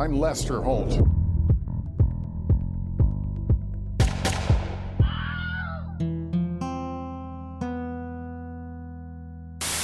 [0.00, 0.88] I'm Lester Holt.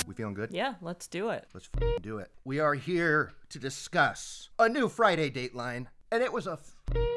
[0.06, 0.52] We feeling good?
[0.52, 1.44] Yeah, let's do it.
[1.52, 2.30] Let's f- do it.
[2.46, 6.76] We are here to discuss a new Friday Dateline, and it was a f-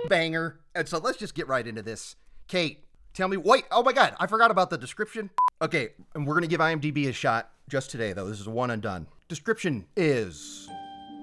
[0.09, 0.59] banger.
[0.75, 2.17] And so let's just get right into this.
[2.49, 3.37] Kate, tell me.
[3.37, 5.29] Wait, oh my God, I forgot about the description.
[5.61, 8.27] Okay, and we're gonna give IMDb a shot just today, though.
[8.27, 9.07] This is a one and done.
[9.29, 10.67] Description is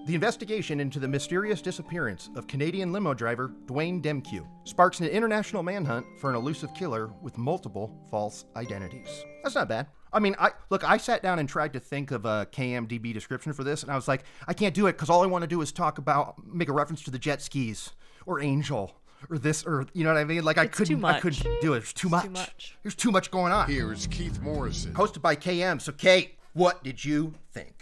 [0.07, 5.65] the investigation into the mysterious disappearance of Canadian limo driver Dwayne Demkiw sparks an international
[5.65, 9.25] manhunt for an elusive killer with multiple false identities.
[9.43, 9.89] That's not bad.
[10.13, 10.89] I mean, I look.
[10.89, 13.97] I sat down and tried to think of a KMDB description for this, and I
[13.97, 16.37] was like, I can't do it because all I want to do is talk about,
[16.47, 17.91] make a reference to the jet skis
[18.25, 18.95] or Angel
[19.29, 20.45] or this or you know what I mean.
[20.45, 21.23] Like I It's too couldn't, I much.
[21.23, 21.81] couldn't do it.
[21.81, 22.25] There's too much.
[22.25, 22.79] too much.
[22.85, 23.69] There's too much going on.
[23.69, 24.95] Here's Keith Morrison.
[24.95, 25.83] Hosted by KM.
[25.83, 27.76] So Kate, what did you think?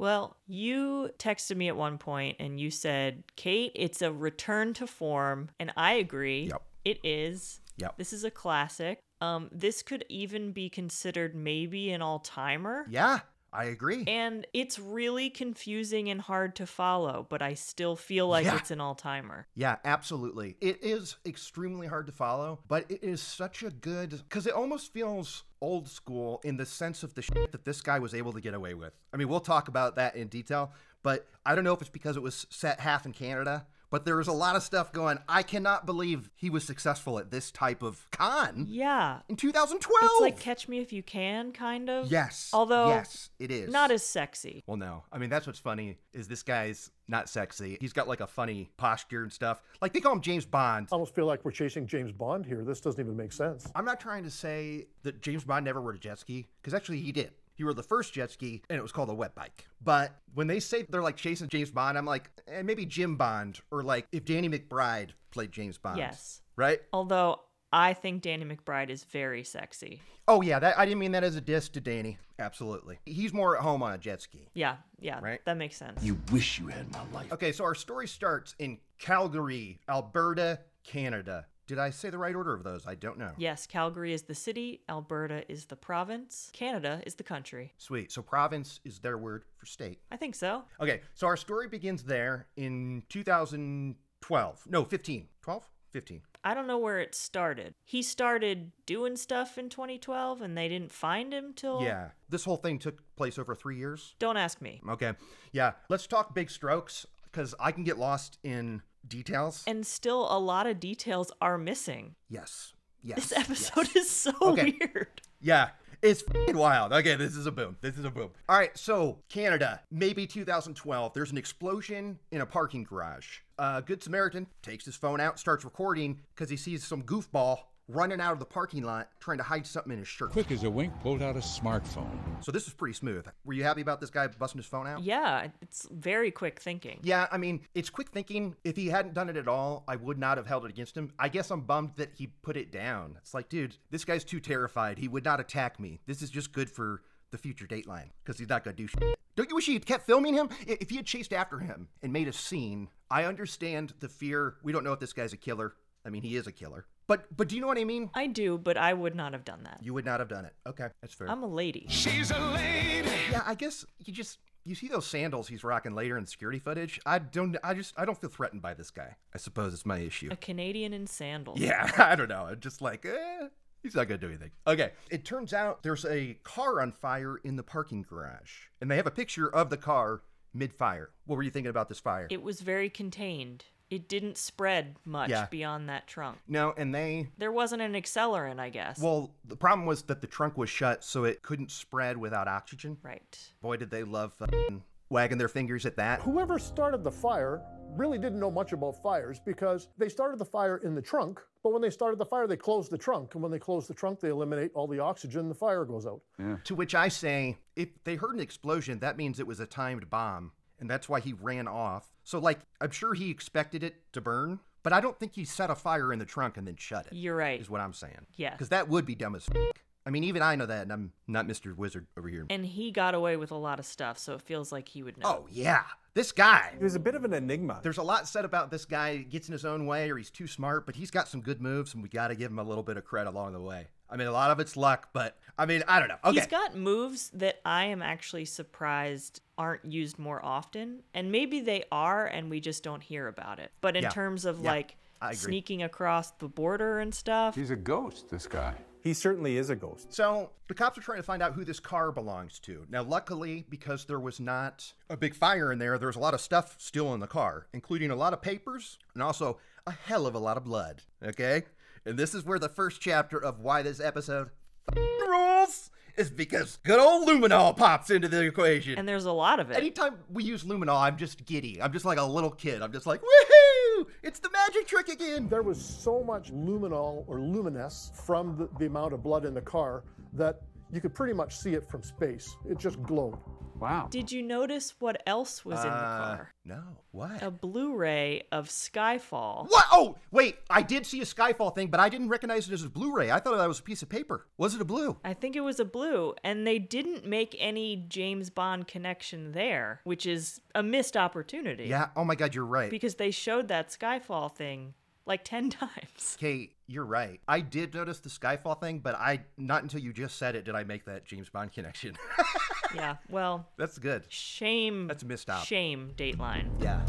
[0.00, 4.86] Well, you texted me at one point and you said, Kate, it's a return to
[4.86, 5.50] form.
[5.60, 6.48] And I agree.
[6.50, 6.62] Yep.
[6.86, 7.60] It is.
[7.76, 7.98] Yep.
[7.98, 9.02] This is a classic.
[9.20, 12.86] Um, this could even be considered maybe an all timer.
[12.88, 13.20] Yeah,
[13.52, 14.04] I agree.
[14.06, 18.56] And it's really confusing and hard to follow, but I still feel like Yeah.
[18.56, 19.46] it's an all timer.
[19.54, 20.56] Yeah, absolutely.
[20.60, 24.92] It is extremely hard to follow, but it is such a good because it almost
[24.92, 28.40] feels old school in the sense of the shit that this guy was able to
[28.40, 28.92] get away with.
[29.12, 32.16] I mean, we'll talk about that in detail, but I don't know if it's because
[32.16, 33.66] it was set half in Canada.
[33.90, 35.18] But there was a lot of stuff going.
[35.28, 39.20] I cannot believe he was successful at this type of con Yeah.
[39.28, 39.98] in 2012.
[40.12, 42.10] It's like Catch Me If You Can, kind of.
[42.10, 44.62] yes, Although, yes, it is not as sexy.
[44.66, 45.02] Well, no.
[45.12, 47.76] I mean, that's what's funny is this guy's not sexy.
[47.80, 49.60] He's got like a funny posture and stuff.
[49.82, 50.86] Like they call him James Bond.
[50.92, 52.62] I almost feel like we're chasing James Bond here.
[52.64, 53.66] This doesn't even make sense.
[53.74, 57.00] I'm not trying to say that James Bond never rode a jet ski, because actually
[57.00, 57.32] he did.
[57.60, 59.66] He rode the first jet ski, and it was called a wet bike.
[59.84, 63.60] But when they say they're like chasing James Bond, I'm like, eh, maybe Jim Bond,
[63.70, 65.98] or like if Danny McBride played James Bond.
[65.98, 66.40] Yes.
[66.56, 66.80] Right?
[66.90, 70.00] Although I think Danny McBride is very sexy.
[70.26, 72.16] Oh yeah, that I didn't mean that as a diss to Danny.
[72.38, 72.98] Absolutely.
[73.04, 74.48] He's more at home on a jet ski.
[74.54, 75.44] Yeah, yeah, Right.
[75.44, 76.02] that makes sense.
[76.02, 77.30] You wish you had my life.
[77.30, 81.44] Okay, so our story starts in Calgary, Alberta, Canada.
[81.70, 82.84] Did I say the right order of those?
[82.84, 83.30] I don't know.
[83.38, 87.74] Yes, Calgary is the city, Alberta is the province, Canada is the country.
[87.78, 88.10] Sweet.
[88.10, 90.00] So province is their word for state.
[90.10, 90.64] I think so.
[90.80, 94.62] Okay, so our story begins there in 2012.
[94.68, 95.28] No, 15.
[95.42, 95.70] 12?
[95.92, 96.22] 15.
[96.42, 97.74] I don't know where it started.
[97.84, 101.82] He started doing stuff in 2012 and they didn't find him till.
[101.82, 102.08] Yeah.
[102.28, 104.16] This whole thing took place over three years.
[104.18, 104.82] Don't ask me.
[104.88, 105.12] Okay.
[105.52, 105.74] Yeah.
[105.88, 109.64] Let's talk big strokes because I can get lost in details.
[109.66, 112.14] And still, a lot of details are missing.
[112.28, 112.72] yes.
[113.02, 113.30] Yes.
[113.30, 113.96] This episode yes.
[113.96, 114.74] is so Okay.
[114.78, 115.22] weird.
[115.40, 115.70] Yeah.
[116.02, 116.92] It's fing wild.
[116.92, 117.76] Okay, this is a boom.
[117.80, 118.30] This is a boom.
[118.48, 121.12] All right, so Canada, maybe 2012.
[121.14, 123.38] There's an explosion in a parking garage.
[123.58, 127.58] A Good Samaritan takes his phone out, starts recording because he sees some goofball
[127.94, 130.30] running out of the parking lot trying to hide something in his shirt.
[130.32, 132.18] Quick as a wink, pulled out a smartphone.
[132.40, 133.26] So this is pretty smooth.
[133.44, 135.02] Were you happy about this guy busting his phone out?
[135.02, 137.00] Yeah, it's very quick thinking.
[137.02, 138.54] Yeah, I mean, it's quick thinking.
[138.64, 141.12] If he hadn't done it at all, I would not have held it against him.
[141.18, 143.16] I guess I'm bummed that he put it down.
[143.18, 144.98] It's like, dude, this guy's too terrified.
[144.98, 146.00] He would not attack me.
[146.06, 149.16] This is just good for the future Dateline because he's not going to do shit.
[149.36, 150.48] Don't you wish he had kept filming him?
[150.66, 154.56] If he had chased after him and made a scene, I understand the fear.
[154.62, 155.74] We don't know if this guy's a killer.
[156.04, 156.86] I mean, he is a killer.
[157.10, 158.08] But but do you know what I mean?
[158.14, 159.80] I do, but I would not have done that.
[159.82, 160.54] You would not have done it.
[160.64, 161.28] Okay, that's fair.
[161.28, 161.86] I'm a lady.
[161.88, 163.10] She's a lady.
[163.32, 167.00] Yeah, I guess you just you see those sandals he's rocking later in security footage.
[167.04, 169.16] I don't I just I don't feel threatened by this guy.
[169.34, 170.28] I suppose it's my issue.
[170.30, 171.58] A Canadian in sandals.
[171.58, 172.46] Yeah, I don't know.
[172.48, 173.48] I'm just like, eh,
[173.82, 174.52] he's not gonna do anything.
[174.68, 174.92] Okay.
[175.10, 178.68] It turns out there's a car on fire in the parking garage.
[178.80, 180.22] And they have a picture of the car
[180.54, 181.10] mid-fire.
[181.26, 182.28] What were you thinking about this fire?
[182.30, 183.64] It was very contained.
[183.90, 185.46] It didn't spread much Yeah.
[185.50, 186.38] beyond that trunk.
[186.46, 189.00] no, and they There wasn't an accelerant, I guess.
[189.02, 192.98] well, the problem was that the trunk was shut, so it couldn't spread without oxygen.
[193.02, 193.52] right.
[193.60, 196.22] Boy, did they love fucking wagging their fingers at that.
[196.22, 197.60] Whoever started the fire
[197.96, 201.72] really didn't know much about fires because they started the fire in the trunk, but
[201.72, 203.34] when they started the fire, they closed the trunk.
[203.34, 206.20] And when they close the trunk, they eliminate all the oxygen, the fire goes out.
[206.62, 210.08] To which I say, if they heard an explosion, that means it was a timed
[210.08, 212.08] bomb, and that's why he ran off.
[212.30, 215.68] So, like, I'm sure he expected it to burn, but I don't think he set
[215.68, 217.12] a fire in the trunk and then shut it.
[217.12, 217.60] You're right.
[217.60, 218.24] Is what I'm saying.
[218.36, 218.52] Yes.
[218.52, 219.80] Because that would be dumb as fuck.
[220.06, 221.76] I mean, even I know that, and I'm not Mr.
[221.76, 222.46] Wizard over here.
[222.48, 225.18] And he got away with a lot of stuff, so it feels like he would
[225.18, 225.26] know.
[225.26, 225.82] Oh, yeah.
[226.14, 226.74] This guy.
[226.78, 227.80] He was a bit of an enigma.
[227.82, 230.46] There's a lot said about this guy gets in his own way or he's too
[230.46, 232.84] smart, but he's got some good moves, and we got to give him a little
[232.84, 233.88] bit of credit along the way.
[234.10, 236.16] I mean, a lot of it's luck, but I mean, I don't know.
[236.24, 236.38] Okay.
[236.40, 241.02] He's got moves that I am actually surprised aren't used more often.
[241.14, 243.70] And maybe they are and we just don't hear about it.
[243.80, 244.08] But in Yeah.
[244.08, 244.70] terms of Yeah.
[244.70, 244.96] like
[245.32, 248.74] sneaking across the border and stuff, He's a ghost, this guy.
[249.02, 250.12] He certainly is a ghost.
[250.12, 252.86] So the cops are trying to find out who this car belongs to.
[252.90, 256.34] Now, luckily, because there was not a big fire in there, there was a lot
[256.34, 260.26] of stuff still in the car, including a lot of papers and also a hell
[260.26, 261.02] of a lot of blood.
[261.22, 261.64] Okay?
[262.10, 264.50] And this is where the first chapter of why this episode
[264.96, 268.98] rules is because good old luminol pops into the equation.
[268.98, 269.76] and there's a lot of it.
[269.76, 271.80] Anytime we use luminol, I'm just giddy.
[271.80, 272.82] I'm just like a little kid.
[272.82, 274.06] I'm just like, woohoo!
[274.24, 275.46] It's the magic trick again.
[275.48, 279.60] There was so much luminol or luminous from the, the amount of blood in the
[279.60, 280.02] car
[280.32, 282.56] that you could pretty much see it from space.
[282.68, 283.38] It just glowed.
[283.80, 284.08] Wow.
[284.10, 286.52] Did you notice what else was in the Uh, car?
[286.64, 286.82] No.
[287.12, 287.42] What?
[287.42, 289.66] A Blu-ray of Skyfall.
[289.68, 289.86] What?
[289.90, 290.58] Oh, wait.
[290.68, 293.30] I did see a Skyfall thing, but I didn't recognize it as a Blu-ray.
[293.30, 294.46] I thought that was a piece of paper.
[294.58, 295.16] Was it a blue?
[295.24, 300.00] I think it was a blue, and they didn't make any James Bond connection there,
[300.04, 301.84] which is a missed opportunity.
[301.86, 302.08] Yeah.
[302.14, 302.90] Oh my God, you're right.
[302.90, 304.94] Because they showed that Skyfall thing
[305.26, 306.36] like 10 times.
[306.38, 307.40] Kate, you're right.
[307.48, 310.74] I did notice the Skyfall thing, but I not until you just said it did
[310.74, 312.16] I make that James Bond connection.
[312.94, 314.24] yeah, well, That's good.
[314.28, 315.06] shame.
[315.06, 315.64] That's a missed op.
[315.64, 316.68] Shame, Dateline.
[316.80, 317.00] Yeah.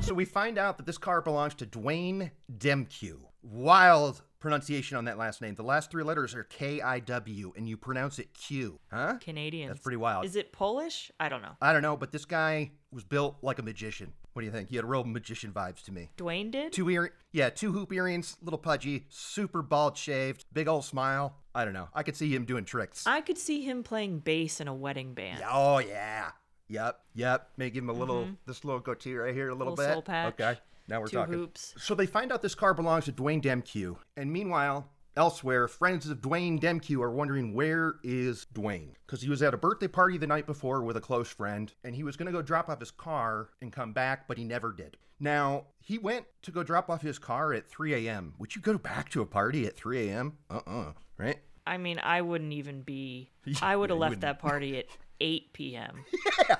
[0.00, 3.18] So we find out that this car belongs to Dwayne Demkiw.
[3.42, 5.54] Wild pronunciation on that last name.
[5.54, 8.80] The last three letters are K I W, and you pronounce it Q.
[8.90, 9.14] Huh?
[9.20, 9.70] Canadians.
[9.70, 10.24] That's pretty wild.
[10.24, 11.10] Is it Polish?
[11.20, 11.52] I don't know.
[11.60, 14.12] I don't know, but this guy was built like a magician.
[14.32, 14.70] What do you think?
[14.70, 16.08] He had real magician vibes to me.
[16.16, 16.72] Dwayne did?
[16.72, 21.36] Two ear, yeah, two hoop earrings, little pudgy, super bald shaved, big old smile.
[21.54, 21.88] I don't know.
[21.94, 23.06] I could see him doing tricks.
[23.06, 25.42] I could see him playing bass in a wedding band.
[25.48, 26.30] Oh yeah.
[26.68, 27.48] Yep, yep.
[27.58, 29.80] Maybe give him a little this little goatee right here, a little, Mm-hmm.
[29.80, 29.92] Little bit.
[29.94, 30.58] soul patch, Okay,
[30.88, 31.34] now we're talking.
[31.34, 31.74] hoops.
[31.76, 36.22] So they find out this car belongs to Dwayne Demkiw, and meanwhile, elsewhere, friends of
[36.22, 40.26] Dwayne Demkiw are wondering where is Dwayne because he was at a birthday party the
[40.26, 42.90] night before with a close friend, and he was going to go drop off his
[42.90, 44.96] car and come back, but he never did.
[45.20, 48.34] Now he went to go drop off his car at 3 a.m.
[48.38, 50.38] Would you go back to a party at 3 a.m.?
[50.50, 50.92] Uh-uh.
[51.22, 51.38] Right?
[51.66, 53.30] I mean, I wouldn't even be.
[53.62, 54.20] I would have you left wouldn't.
[54.22, 54.86] that party at
[55.20, 56.04] 8 p.m.
[56.48, 56.56] Yeah.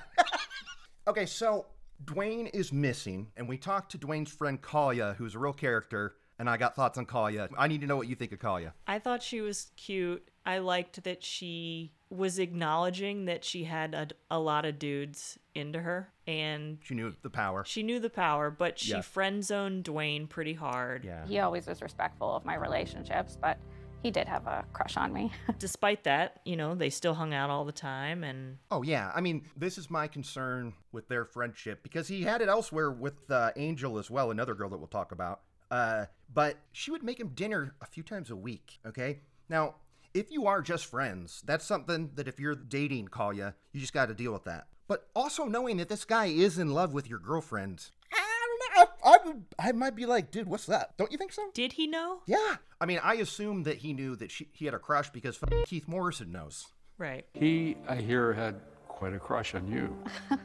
[1.08, 1.66] Okay, so
[2.04, 6.48] Dwayne is missing, and we talked to Dwayne's friend Kalia, who's a real character, and
[6.48, 7.48] I got thoughts on Kalia.
[7.58, 8.72] I need to know what you think of Kalia.
[8.86, 10.28] I thought she was cute.
[10.46, 15.80] I liked that she was acknowledging that she had a, a lot of dudes into
[15.80, 17.64] her, and She knew the power.
[17.64, 19.00] she knew the power, but she Yeah.
[19.00, 21.04] friend zoned Dwayne pretty hard.
[21.04, 21.26] Yeah.
[21.26, 23.58] He always was respectful of my relationships, but
[24.02, 25.32] he did have a crush on me.
[25.58, 29.12] Despite that, you know, they still hung out all the time, and Oh, yeah.
[29.14, 33.31] I mean, this is my concern with their friendship because he had it elsewhere with
[33.31, 35.40] uh, Angel as well, another girl that we'll talk about.
[35.70, 39.20] Uh, but she would make him dinner a few times a week, okay?
[39.49, 39.76] Now,
[40.12, 44.06] if you are just friends, that's something that if you're dating Kalia, you just got
[44.06, 44.66] to deal with that.
[44.88, 47.88] But also knowing that this guy is in love with your girlfriend,
[49.02, 49.08] I.
[49.08, 50.96] I, I, would, I might be like, dude, what's that?
[50.96, 51.43] Don't you think so?
[51.54, 52.20] did he know?
[52.26, 52.56] Yeah.
[52.81, 55.87] I mean, I assume that he knew that she, he had a crush because Keith
[55.88, 56.66] Morrison knows.
[56.99, 57.26] Right.
[57.34, 59.96] He, I hear, had quite a crush on you.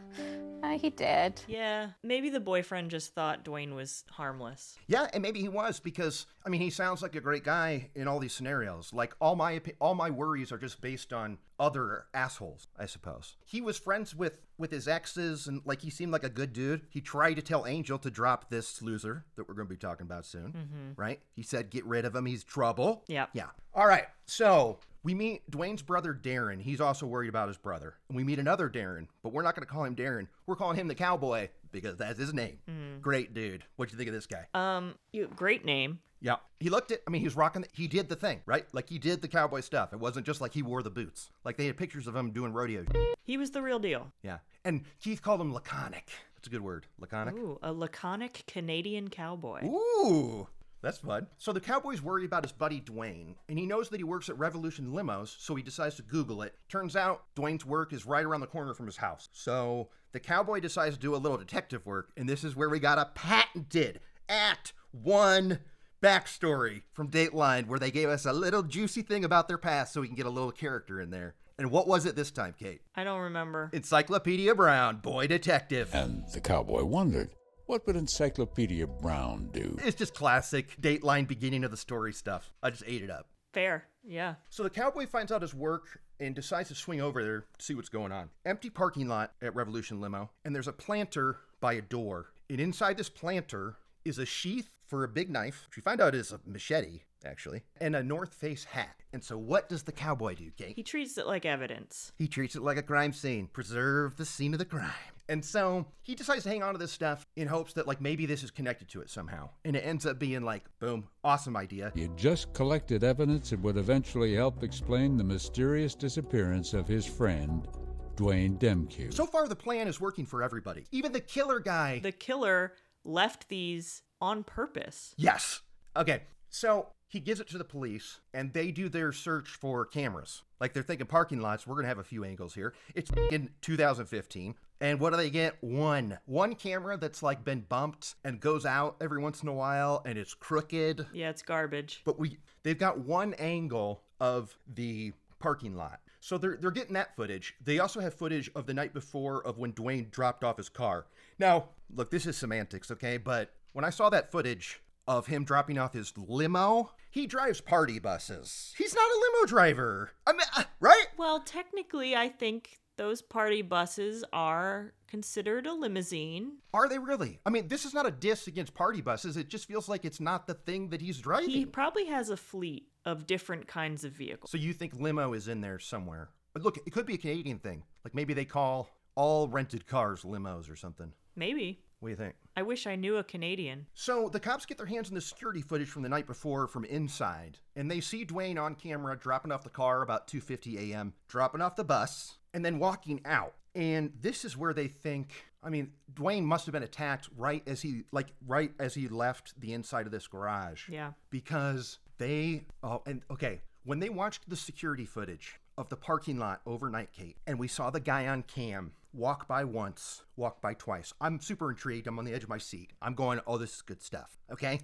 [0.67, 1.39] Uh, he did.
[1.47, 4.77] Yeah, maybe the boyfriend just thought Dwayne was harmless.
[4.87, 8.07] Yeah, and maybe he was because I mean he sounds like a great guy in
[8.07, 8.91] all these scenarios.
[8.91, 13.37] Like all my all my worries are just based on other assholes, I suppose.
[13.45, 16.81] He was friends with with his exes and like he seemed like a good dude.
[16.89, 20.05] He tried to tell Angel to drop this loser that we're going to be talking
[20.05, 21.21] about soon, right?
[21.33, 23.05] He said get rid of him, he's trouble.
[23.07, 23.27] Yeah.
[23.33, 23.47] Yeah.
[23.73, 24.05] All right.
[24.25, 26.61] So, we meet Dwayne's brother Darren.
[26.61, 27.95] He's also worried about his brother.
[28.09, 30.27] And we meet another Darren, but we're not going to call him Darren.
[30.45, 32.57] We're calling him the cowboy because that's his name.
[32.99, 33.63] Great dude.
[33.77, 34.47] What'd you think of this guy?
[34.53, 35.99] Um, you, great name.
[36.19, 36.35] Yeah.
[36.59, 38.65] He looked at, I mean, he was rocking, the, he did the thing, right?
[38.73, 39.93] Like he did the cowboy stuff.
[39.93, 41.29] It wasn't just like he wore the boots.
[41.45, 42.83] Like they had pictures of him doing rodeo.
[43.23, 44.11] He was the real deal.
[44.23, 44.39] Yeah.
[44.65, 46.09] And Keith called him laconic.
[46.35, 46.85] That's a good word.
[46.99, 47.33] Laconic.
[47.35, 49.63] Ooh, a laconic Canadian cowboy.
[49.63, 50.49] Ooh,
[50.81, 51.27] that's fun.
[51.37, 54.37] So the cowboy's worried about his buddy Dwayne, and he knows that he works at
[54.37, 56.55] Revolution Limos, so he decides to Google it.
[56.69, 59.29] Turns out Dwayne's work is right around the corner from his house.
[59.33, 62.79] So the cowboy decides to do a little detective work, and this is where we
[62.79, 65.59] got a patented Act One
[66.01, 70.01] backstory from Dateline, where they gave us a little juicy thing about their past so
[70.01, 71.35] we can get a little character in there.
[71.59, 72.81] And what was it this time, Kate?
[72.95, 73.71] I don't remember.
[73.73, 75.89] Encyclopedia Brown, boy detective.
[75.91, 77.31] And the cowboy wondered,
[77.67, 79.77] what would Encyclopedia Brown do?
[79.83, 82.51] It's just classic Dateline beginning of the story stuff.
[82.63, 83.27] I just ate it up.
[83.53, 83.85] Fair.
[84.03, 84.35] Yeah.
[84.49, 87.75] So the cowboy finds out his work and decides to swing over there to see
[87.75, 88.29] what's going on.
[88.45, 92.27] Empty parking lot at Revolution Limo, and there's a planter by a door.
[92.49, 96.15] And inside this planter is a sheath for a big knife, which we find out
[96.15, 99.03] is a machete, actually, and a North Face hat.
[99.11, 100.75] And so, what does the cowboy do, Kate?
[100.75, 102.13] He treats it like evidence.
[102.17, 103.47] He treats it like a crime scene.
[103.51, 105.16] Preserve the scene of the crime.
[105.29, 108.25] And so he decides to hang on to this stuff in hopes that, like, maybe
[108.25, 109.49] this is connected to it somehow.
[109.65, 111.91] And it ends up being like, boom, awesome idea.
[111.93, 117.05] He had just collected evidence that would eventually help explain the mysterious disappearance of his
[117.05, 117.67] friend,
[118.15, 119.13] Dwayne Demkiw.
[119.13, 120.85] So far, the plan is working for everybody.
[120.91, 121.99] Even the killer guy.
[121.99, 125.13] The killer left these on purpose.
[125.17, 125.61] Yes.
[125.95, 126.23] Okay.
[126.49, 130.43] So he gives it to the police, and they do their search for cameras.
[130.59, 131.65] Like they're thinking parking lots.
[131.65, 132.73] We're gonna have a few angles here.
[132.95, 135.55] It's in 2015, and what do they get?
[135.61, 140.01] One, one camera that's like been bumped and goes out every once in a while,
[140.05, 141.05] and it's crooked.
[141.13, 142.01] Yeah, it's garbage.
[142.05, 145.99] But we, they've got one angle of the parking lot.
[146.19, 147.55] So they're they're getting that footage.
[147.63, 151.05] They also have footage of the night before of when Dwayne dropped off his car.
[151.39, 153.17] Now, look, this is semantics, okay?
[153.17, 157.99] But when I saw that footage of him dropping off his limo, he drives party
[157.99, 158.73] buses.
[158.77, 160.11] He's not a limo driver.
[160.25, 161.07] I mean, uh, right?
[161.17, 166.57] Well, technically, I think those party buses are considered a limousine.
[166.73, 167.39] Are they really?
[167.45, 169.37] I mean, this is not a diss against party buses.
[169.37, 171.49] It just feels like it's not the thing that he's driving.
[171.49, 174.51] He probably has a fleet of different kinds of vehicles.
[174.51, 176.29] So you think limo is in there somewhere?
[176.53, 177.83] But look, it could be a Canadian thing.
[178.03, 181.13] Like maybe they call all rented cars limos or something.
[181.35, 181.83] Maybe.
[181.99, 182.35] What do you think?
[182.55, 183.87] I wish I knew a Canadian.
[183.93, 186.85] So the cops get their hands on the security footage from the night before from
[186.85, 191.61] inside, and they see Dwayne on camera dropping off the car about 2:50 a.m., dropping
[191.61, 193.53] off the bus, and then walking out.
[193.73, 197.81] And this is where they think, I mean, Dwayne must have been attacked right as
[197.81, 200.89] he like right as he left the inside of this garage.
[200.89, 201.13] Yeah.
[201.31, 206.61] Because they oh and okay, when they watched the security footage of the parking lot
[206.65, 211.13] overnight, Kate, and we saw the guy on cam walk by once, walk by twice.
[211.21, 212.07] I'm super intrigued.
[212.07, 212.93] I'm on the edge of my seat.
[213.01, 214.37] I'm going, oh, this is good stuff.
[214.51, 214.81] Okay?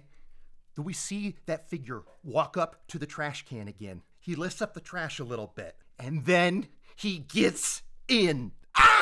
[0.74, 4.02] Do we see that figure walk up to the trash can again?
[4.18, 8.52] He lifts up the trash a little bit, and then he gets in.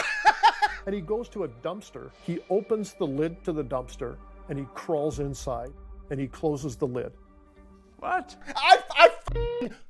[0.87, 2.11] And he goes to a dumpster.
[2.25, 4.16] He opens the lid to the dumpster
[4.49, 5.72] and he crawls inside
[6.11, 7.12] and he closes the lid.
[7.99, 8.37] What?
[8.56, 9.12] I, I f***ing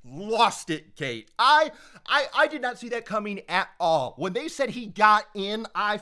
[0.05, 1.31] lost it, Kate.
[1.39, 1.71] I,
[2.07, 4.15] I, I did not see that coming at all.
[4.17, 6.01] When they said he got in, I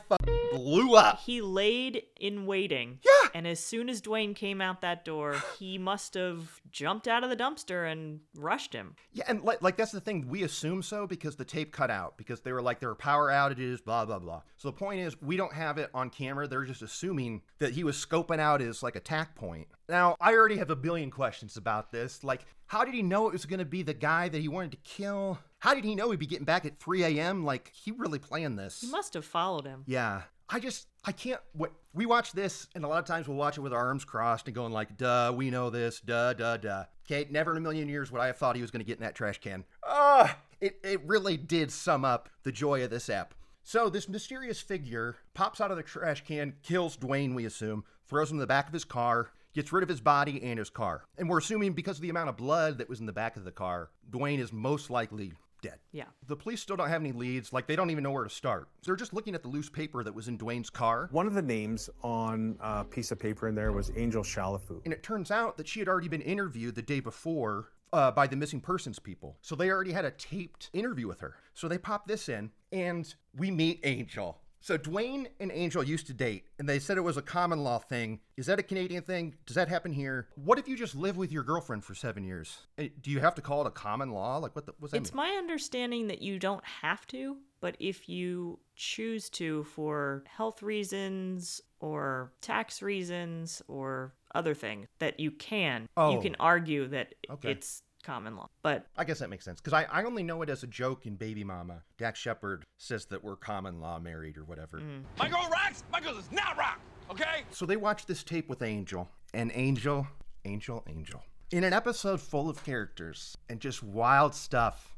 [0.53, 1.21] blew up.
[1.21, 2.99] He laid in waiting.
[3.05, 3.20] Yeah.
[3.35, 7.31] And as soon as Dwayne came out that door, he must have jumped out of
[7.31, 8.97] the dumpster and rushed him.
[9.13, 10.29] Yeah, and like, like that's the thing.
[10.29, 13.31] We assume so because the tape cut out because they were like there were power
[13.31, 14.43] outages, blah blah blah.
[14.57, 16.47] So the point is, we don't have it on camera.
[16.47, 19.69] They're just assuming that he was scoping out his like attack point.
[19.89, 22.23] Now, I already have a billion questions about this.
[22.23, 24.71] Like, how did he know it was going to be the guy that he wanted
[24.73, 25.41] to kill?
[25.59, 27.45] How did he know he'd be getting back at 3 a.m.?
[27.45, 28.83] Like, he really planned this.
[28.83, 29.83] He must have followed him.
[29.87, 30.23] Yeah.
[30.53, 31.41] I just, I can't.
[31.53, 34.05] What, we watch this, and a lot of times we'll watch it with our arms
[34.05, 36.85] crossed and going like, duh, we know this, duh, duh, duh.
[37.07, 38.99] Okay, never in a million years would I have thought he was going to get
[38.99, 39.65] in that trash can.
[39.87, 43.35] Ah, it, it really did sum up the joy of this app.
[43.63, 48.31] So this mysterious figure pops out of the trash can, kills Dwayne, we assume, throws
[48.31, 51.05] him in the back of his car, gets rid of his body and his car.
[51.17, 53.45] And we're assuming because of the amount of blood that was in the back of
[53.45, 55.79] the car, Dwayne is most likely dead.
[55.93, 56.05] Yeah.
[56.27, 57.53] The police still don't have any leads.
[57.53, 58.69] Like, they don't even know where to start.
[58.83, 61.09] So they're just looking at the loose paper that was in Dwayne's car.
[61.13, 64.81] One of the names on a piece of paper in there was Angel Shalafu.
[64.85, 68.27] And it turns out that she had already been interviewed the day before uh, by
[68.27, 69.37] the missing persons people.
[69.41, 71.35] So they already had a taped interview with her.
[71.55, 74.39] So they pop this in, and we meet Angel.
[74.63, 77.79] So Dwayne and Angel used to date, and they said it was a common law
[77.79, 78.21] thing.
[78.37, 79.35] Is that a Canadian thing?
[79.47, 80.29] Does that happen here?
[80.35, 82.59] What if you just live with your girlfriend for seven years?
[82.77, 84.37] Eh, Do you have to call it a common law?
[84.37, 84.67] Like what?
[84.67, 85.17] The, what's that It's mean?
[85.17, 91.63] my understanding that you don't have to, but if you choose to for health reasons
[91.81, 95.89] or tax reasons or other things, that you can.
[95.97, 96.13] Oh.
[96.13, 97.53] You can argue that Okay.
[97.53, 98.49] it's common law.
[98.63, 101.07] But I guess that makes sense because I, I only know it as a joke
[101.07, 101.83] in Baby Mama.
[101.99, 104.79] Dax Shepard says that we're common law married or whatever.
[104.79, 105.03] Mm.
[105.19, 105.85] My girl rocks.
[105.93, 106.81] My girl does not rock.
[107.11, 107.45] Okay?
[107.51, 110.07] So they watch this tape with Angel, and Angel,
[110.45, 111.23] Angel, Angel.
[111.51, 114.97] In an episode full of characters and just wild stuff,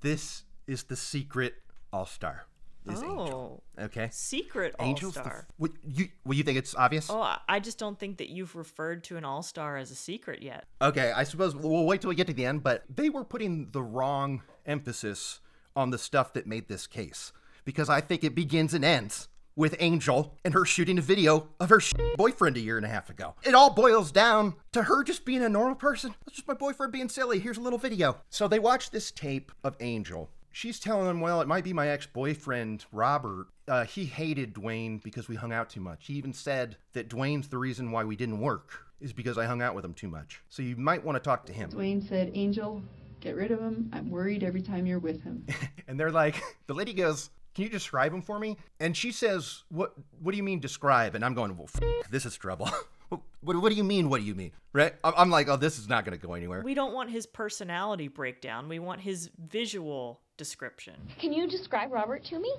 [0.00, 1.54] this is the secret
[1.92, 2.46] All Star.
[2.90, 3.62] Is Angel.
[3.78, 4.08] oh, Okay.
[4.12, 5.46] secret all Angel's star.
[5.48, 7.08] f- What, you, well, you think it's obvious?
[7.10, 9.94] Oh, I- I just don't think that you've referred to an all star as a
[9.94, 10.66] secret yet.
[10.82, 13.70] Okay, I suppose we'll wait till we get to the end, but they were putting
[13.70, 15.40] the wrong emphasis
[15.76, 17.32] on the stuff that made this case.
[17.64, 21.68] Because I think it begins and ends with Angel and her shooting a video of
[21.68, 23.34] her sh- boyfriend a year and a half ago.
[23.44, 26.14] It all boils down to her just being a normal person.
[26.24, 27.40] That's just my boyfriend being silly.
[27.40, 28.18] Here's a little video.
[28.30, 30.30] So they watch this tape of Angel.
[30.58, 33.46] She's telling him, well, it might be my ex boyfriend, Robert.
[33.68, 36.08] Uh, he hated Dwayne because we hung out too much.
[36.08, 38.72] He even said that Dwayne's the reason why we didn't work.
[39.00, 40.42] is because I hung out with him too much.
[40.48, 41.70] So you might want to talk to him.
[41.70, 42.82] Dwayne said, Angel,
[43.20, 43.88] get rid of him.
[43.92, 45.46] I'm worried every time you're with him.
[45.86, 49.62] And they're like, the lady goes, "Can you describe him for me?" And she says,
[49.70, 49.94] "What?
[50.20, 52.68] What do you mean describe?" And I'm going, "Well, f- this is trouble."
[53.08, 54.10] what, what, what do you mean?
[54.10, 54.52] What do you mean?
[54.74, 54.94] Right?
[55.02, 57.24] I'm, I'm like, "Oh, this is not going to go anywhere." We don't want his
[57.24, 58.68] personality breakdown.
[58.68, 60.94] We want his visual description.
[61.18, 62.54] Can you describe Robert to me?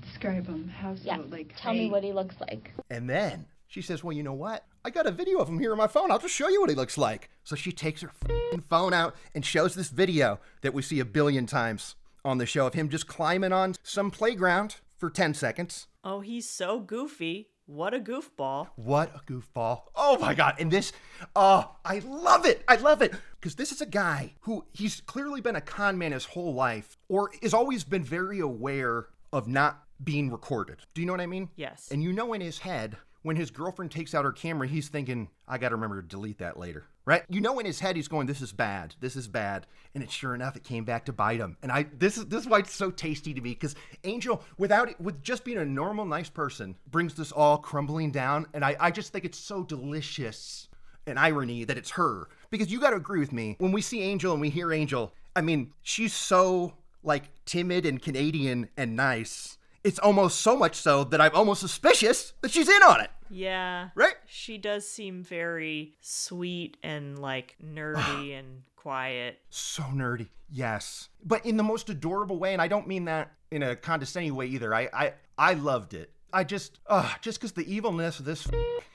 [0.00, 0.68] Describe him.
[0.68, 1.02] How so?
[1.04, 1.18] Yeah.
[1.28, 2.72] Like, Tell me what he looks like.
[2.88, 4.64] And then she says, Well, you know what?
[4.82, 6.10] I got a video of him here on my phone.
[6.10, 7.28] I'll just show you what he looks like.
[7.44, 11.04] So she takes her fing phone out and shows this video that we see a
[11.04, 15.86] billion times on the show of him just climbing on some playground for 10 seconds.
[16.02, 17.48] Oh, he's so goofy.
[17.66, 18.68] What a goofball.
[18.74, 19.82] What a goofball.
[19.94, 20.56] Oh my God.
[20.58, 20.92] And this,
[21.36, 22.64] oh, I love it.
[22.66, 23.14] I love it.
[23.40, 26.98] Because this is a guy who he's clearly been a con man his whole life
[27.08, 30.78] or has always been very aware of not being recorded.
[30.94, 31.48] Do you know what I mean?
[31.56, 31.88] Yes.
[31.90, 35.28] And you know in his head, when his girlfriend takes out her camera, he's thinking,
[35.46, 36.84] I got to remember to delete that later.
[37.06, 37.22] Right?
[37.28, 38.94] You know in his head he's going, This is bad.
[39.00, 39.66] This is bad.
[39.94, 41.56] And it sure enough, it came back to bite him.
[41.62, 44.90] And I this is this is why it's so tasty to me, because Angel, without
[44.90, 48.46] it with just being a normal, nice person, brings this all crumbling down.
[48.52, 50.68] And I, I just think it's so delicious
[51.06, 52.28] an irony that it's her.
[52.50, 55.40] Because you gotta agree with me, when we see Angel and we hear Angel, I
[55.40, 59.58] mean, she's so like timid and Canadian and nice.
[59.82, 63.10] It's almost so much so that I'm almost suspicious that she's in on it.
[63.30, 63.90] Yeah.
[63.94, 64.16] Right?
[64.26, 69.38] She does seem very sweet and like nerdy and quiet.
[69.50, 70.28] So nerdy.
[70.50, 71.08] Yes.
[71.24, 74.46] But in the most adorable way, and I don't mean that in a condescending way
[74.46, 74.74] either.
[74.74, 76.10] I I, I loved it.
[76.32, 78.46] I just uh just because the evilness of this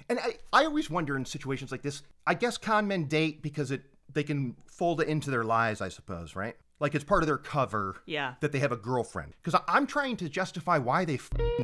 [0.09, 3.71] and I, I always wonder in situations like this, I guess con men date because
[3.71, 6.55] it they can fold it into their lives, I suppose, right?
[6.79, 8.35] Like it's part of their cover Yeah.
[8.41, 9.33] that they have a girlfriend.
[9.43, 11.19] Because I'm trying to justify why they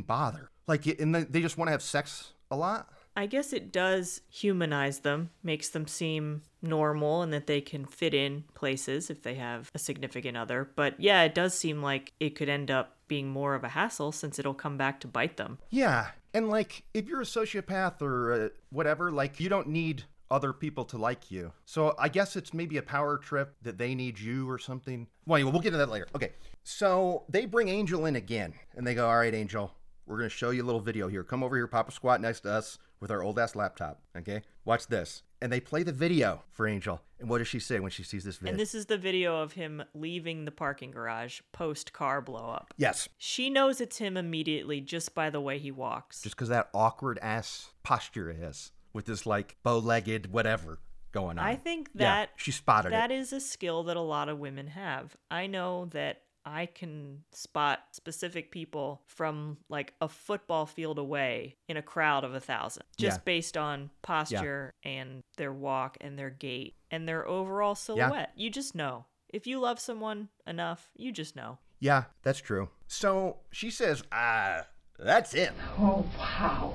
[0.07, 0.49] bother.
[0.67, 2.89] Like, and they just want to have sex a lot.
[3.15, 8.13] I guess it does humanize them, makes them seem normal and that they can fit
[8.13, 10.69] in places if they have a significant other.
[10.75, 14.13] But yeah, it does seem like it could end up being more of a hassle
[14.13, 15.59] since it'll come back to bite them.
[15.69, 20.53] Yeah, and like if you're a sociopath or uh, whatever, like you don't need other
[20.53, 21.51] people to like you.
[21.65, 25.07] So I guess it's maybe a power trip that they need you or something.
[25.25, 26.07] Well, anyway, we'll get to that later.
[26.15, 26.31] Okay,
[26.63, 30.51] so they bring Angel in again, and they go, "All right, Angel, we're gonna show
[30.51, 31.25] you a little video here.
[31.25, 33.99] Come over here, pop a squat next to us with our old ass laptop.
[34.15, 37.01] Okay, watch this." And they play the video for Angel.
[37.19, 38.51] And what does she say when she sees this video?
[38.51, 42.73] And this is the video of him leaving the parking garage post car blow up.
[42.77, 46.21] yes, She knows it's him immediately just by the way he walks.
[46.21, 50.79] just because that awkward ass posture is with this like bow-legged whatever
[51.11, 51.45] going on.
[51.45, 52.91] I think Yeah, that she spotted it.
[52.91, 55.15] That is a skill that a lot of women have.
[55.29, 61.77] I know that I can spot specific people from like a football field away in
[61.77, 63.23] a crowd of a thousand, just Yeah.
[63.25, 68.31] based on posture and their walk and their gait and their overall silhouette.
[68.35, 69.05] You just know.
[69.29, 71.59] If you love someone enough, you just know.
[71.79, 72.69] Yeah, that's true.
[72.87, 74.65] So she says, ah,
[74.99, 75.53] that's him.
[75.79, 76.73] Oh, wow.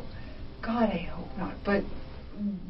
[0.63, 1.53] God, I hope not.
[1.65, 1.85] But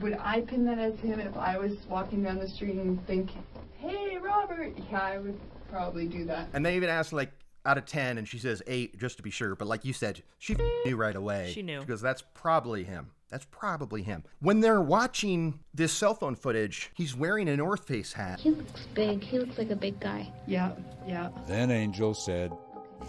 [0.00, 3.30] would I pin that as him if I was walking down the street and think,
[3.78, 4.72] hey, Robert?
[4.90, 5.38] Yeah, I would
[5.70, 6.48] probably do that.
[6.52, 7.30] And they even asked, like,
[7.64, 9.54] out of 10, and she says 8, just to be sure.
[9.56, 11.50] But like you said, she f- knew right away.
[11.52, 11.80] She knew.
[11.80, 13.10] Because that's probably him.
[13.28, 14.22] That's probably him.
[14.38, 18.38] When they're watching this cell phone footage, he's wearing a North Face hat.
[18.38, 19.22] He looks big.
[19.24, 20.32] He looks like a big guy.
[20.46, 20.72] Yeah,
[21.08, 21.30] yeah.
[21.48, 22.52] Then Angel said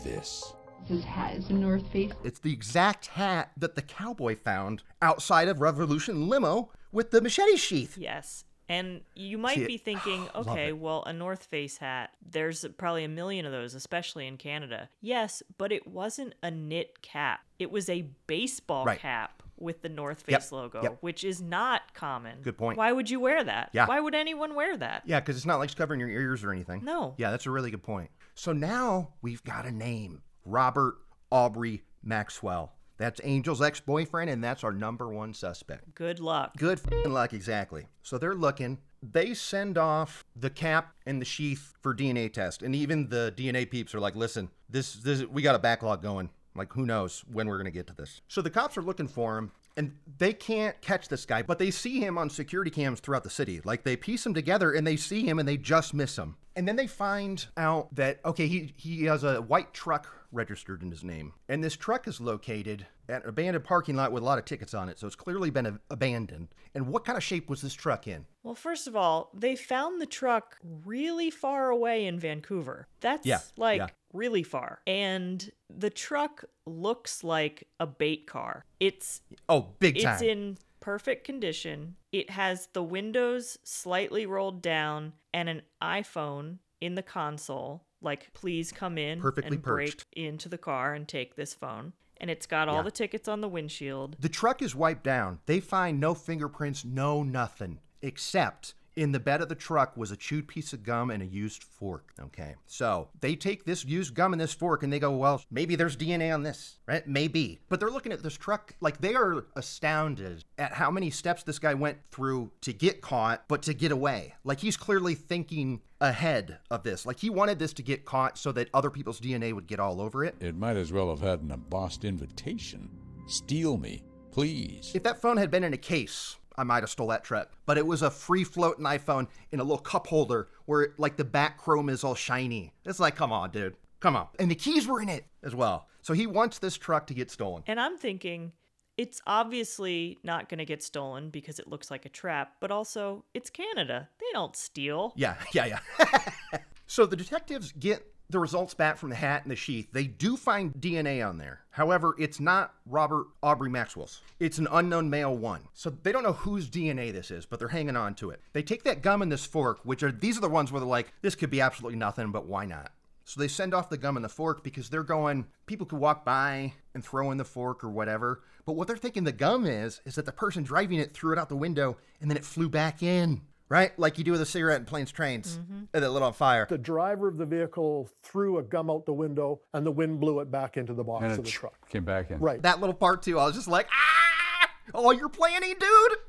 [0.03, 0.53] this.
[0.85, 2.13] His hat is a North Face.
[2.23, 7.57] It's the exact hat that the cowboy found outside of Revolution Limo with the machete
[7.57, 7.95] sheath.
[7.97, 8.43] Yes.
[8.69, 13.09] And you might See be thinking, okay, well, a North Face hat, there's probably a
[13.09, 14.89] million of those, especially in Canada.
[15.01, 17.41] Yes, but it wasn't a knit cap.
[17.59, 18.99] It was a baseball Right.
[18.99, 20.97] cap with the North Yep, Face logo, yep.
[21.01, 22.41] which is not common.
[22.43, 22.77] Good point.
[22.77, 23.69] Why would you wear that?
[23.73, 23.87] Yeah.
[23.87, 25.03] Why would anyone wear that?
[25.05, 26.83] Yeah, because it's not like it's covering your ears or anything.
[26.83, 27.15] No.
[27.17, 28.11] Yeah, that's a really good point.
[28.35, 30.97] So now we've got a name Robert
[31.31, 32.73] Aubrey Maxwell.
[32.97, 35.93] That's Angel's ex boyfriend, and that's our number one suspect.
[35.95, 36.57] Good luck.
[36.57, 37.87] Good fing luck, exactly.
[38.01, 38.79] So they're looking.
[39.03, 43.69] They send off the cap and the sheath for DNA test, and even the DNA
[43.69, 46.31] peeps are like, "Listen, this, this, we got a backlog going.
[46.55, 49.37] Like, who knows when we're gonna get to this?" So the cops are looking for
[49.37, 53.23] him, and they can't catch this guy, but they see him on security cams throughout
[53.23, 53.61] the city.
[53.63, 56.35] Like, they piece him together, and they see him, and they just miss him.
[56.55, 60.91] And then they find out that okay, he he has a white truck registered in
[60.91, 64.37] his name, and this truck is located at an abandoned parking lot with a lot
[64.37, 66.49] of tickets on it, so it's clearly been a- abandoned.
[66.75, 68.25] And what kind of shape was this truck in?
[68.43, 72.87] Well, first of all, they found the truck really far away in Vancouver.
[72.99, 73.87] That's Yeah, like yeah.
[74.13, 74.81] really far.
[74.85, 78.65] And the truck looks like a bait car.
[78.79, 80.13] It's Oh, big time.
[80.13, 81.95] it's in perfect condition.
[82.11, 87.83] It has the windows slightly rolled down and an iPhone in the console.
[88.01, 91.93] Like, please come in Perfectly and break into the car and take this phone.
[92.19, 92.81] And it's got all Yeah.
[92.83, 94.17] the tickets on the windshield.
[94.19, 95.39] The truck is wiped down.
[95.45, 100.17] They find no fingerprints, no nothing, except in the bed of the truck was a
[100.17, 102.11] chewed piece of gum and a used fork.
[102.19, 102.55] Okay.
[102.65, 105.95] So they take this used gum and this fork and they go, well, maybe there's
[105.95, 107.07] DNA on this, right?
[107.07, 107.59] Maybe.
[107.69, 111.59] But they're looking at this truck like they are astounded at how many steps this
[111.59, 114.33] guy went through to get caught, but to get away.
[114.43, 117.05] Like he's clearly thinking ahead of this.
[117.05, 120.01] Like he wanted this to get caught so that other people's DNA would get all
[120.01, 120.35] over it.
[120.39, 122.89] It might as well have had an embossed invitation.
[123.27, 124.91] Steal me, please.
[124.95, 127.51] If that phone had been in a case, I might have stole that truck.
[127.65, 131.23] But it was a free floating iPhone in a little cup holder where like the
[131.23, 132.73] back chrome is all shiny.
[132.85, 133.75] It's like, come on, dude.
[133.99, 134.27] Come on.
[134.39, 135.87] And the keys were in it as well.
[136.01, 137.63] So he wants this truck to get stolen.
[137.67, 138.53] And I'm thinking,
[138.97, 143.25] it's obviously not going to get stolen because it looks like a trap, but also
[143.33, 144.09] it's Canada.
[144.19, 145.13] They don't steal.
[145.15, 146.59] Yeah, yeah, yeah.
[146.87, 149.87] so the detectives get the results back from the hat and the sheath.
[149.91, 151.61] They do find DNA on there.
[151.69, 154.21] However, it's not Robert Aubrey Maxwell's.
[154.39, 155.61] It's an unknown male one.
[155.73, 158.41] So they don't know whose DNA this is, but they're hanging on to it.
[158.53, 160.89] They take that gum and this fork, which are these are the ones where they're
[160.89, 162.91] like, this could be absolutely nothing, but why not?
[163.23, 166.23] So they send off the gum and the fork because they're going, people could walk
[166.23, 168.41] by and throw in the fork or whatever.
[168.65, 171.39] But what they're thinking the gum is, is that the person driving it threw it
[171.39, 173.97] out the window and then it flew back in, right?
[173.99, 175.59] Like you do with a cigarette in planes, trains,
[175.93, 176.65] and it lit on fire.
[176.69, 180.39] The driver of the vehicle threw a gum out the window and the wind blew
[180.39, 181.89] it back into the box And of the truck.
[181.89, 182.39] came back in.
[182.39, 182.61] Right.
[182.61, 184.69] That little part too, I was just like, ah!
[184.93, 185.81] Oh, you're planning, dude!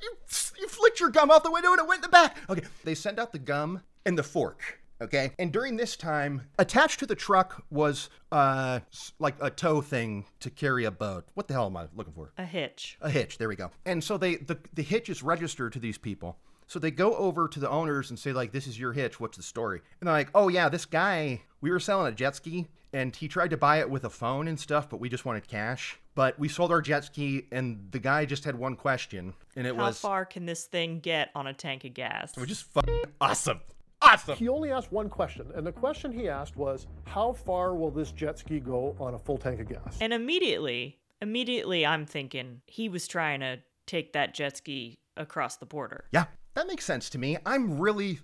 [0.03, 0.13] You,
[0.61, 2.37] you flicked your gum out the window and it went in the back.
[2.51, 4.81] Okay, they send out the gum and the fork.
[5.01, 8.81] Okay, and during this time, attached to the truck was uh
[9.21, 11.25] like a tow thing to carry a boat.
[11.35, 12.33] What the hell am I looking for?
[12.37, 12.99] A hitch.
[13.01, 13.39] A hitch.
[13.39, 13.71] There we go.
[13.87, 16.37] And so they the the hitch is registered to these people.
[16.69, 19.19] So they go over to the owners and say like, "This is your hitch.
[19.19, 21.43] What's the story?" And they're like, "Oh yeah, this guy.
[21.61, 24.47] We were selling a jet ski, and he tried to buy it with a phone
[24.47, 25.99] and stuff, but we just wanted cash.
[26.15, 29.75] But we sold our jet ski, and the guy just had one question, and it
[29.75, 32.37] How was, How far can this thing get on a tank of gas?
[32.37, 33.61] which is fucking awesome,
[34.03, 37.91] awesome." He only asked one question, and the question he asked was, How far will
[37.91, 39.99] this jet ski go on a full tank of gas?
[40.01, 45.67] And immediately, immediately I'm thinking he was trying to take that jet ski across the
[45.67, 46.05] border.
[46.13, 46.27] Yeah,
[46.59, 47.39] that makes sense to me.
[47.47, 48.19] I'm really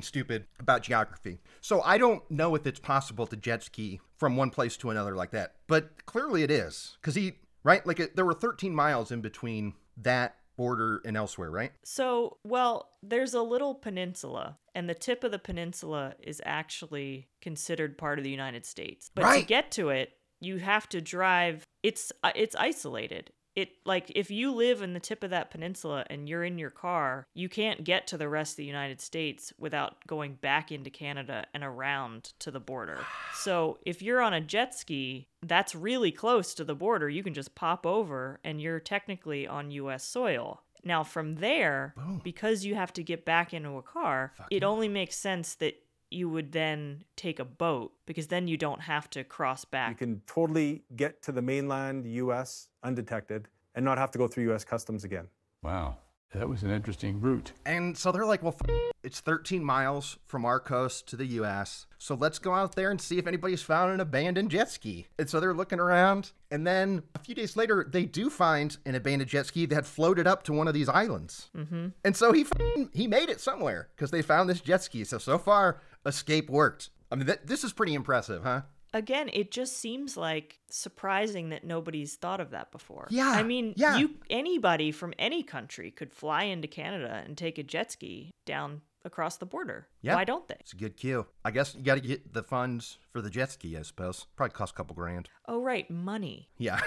[0.00, 1.38] stupid about geography.
[1.60, 5.14] So I don't know if it's possible to jet ski from one place to another
[5.14, 5.54] like that.
[5.68, 6.96] But clearly it is.
[7.00, 7.86] Because he, right?
[7.86, 11.70] Like it, there were 13 miles in between that border and elsewhere, right?
[11.84, 17.96] So, well, there's a little peninsula, and the tip of the peninsula is actually considered
[17.96, 19.08] part of the United States.
[19.14, 21.64] But to get to it, you have to drive.
[21.84, 23.30] It's uh, it's isolated.
[23.58, 26.70] It like if you live in the tip of that peninsula and you're in your
[26.70, 30.90] car, you can't get to the rest of the United States without going back into
[30.90, 33.00] Canada and around to the border.
[33.34, 37.08] So, if you're on a jet ski, that's really close to the border.
[37.08, 40.62] You can just pop over and you're technically on US soil.
[40.84, 41.94] Now, from there,
[42.24, 46.28] because you have to get back into a car, it only makes sense that you
[46.28, 49.90] would then take a boat because then you don't have to cross back.
[49.90, 52.68] You can totally get to the mainland U.S.
[52.82, 54.64] undetected and not have to go through U.S.
[54.64, 55.28] customs again.
[55.62, 55.96] Wow,
[56.34, 57.52] that was an interesting route.
[57.64, 61.86] And so they're like, well, f- it's 13 miles from our coast to the U.S.
[61.96, 65.06] So let's go out there and see if anybody's found an abandoned jet ski.
[65.18, 66.32] And so they're looking around.
[66.50, 69.86] And then a few days later, they do find an abandoned jet ski that had
[69.86, 71.50] floated up to one of these islands.
[71.56, 71.88] Mm-hmm.
[72.04, 75.04] And so he f- he made it somewhere because they found this jet ski.
[75.04, 76.90] So so far, escape worked.
[77.10, 78.62] I mean, th- this is pretty impressive, huh?
[78.94, 83.06] Again, it just seems like surprising that nobody's thought of that before.
[83.10, 83.98] Yeah, I mean, yeah.
[83.98, 88.80] you anybody from any country could fly into Canada and take a jet ski down
[89.04, 89.88] across the border.
[90.02, 90.14] Yeah.
[90.14, 90.56] Why don't they?
[90.60, 91.26] It's a good cue.
[91.44, 94.26] I guess you got to get the funds for the jet ski, I suppose.
[94.36, 95.28] Probably cost a couple grand.
[95.46, 96.48] Oh, right, money.
[96.58, 96.80] Yeah.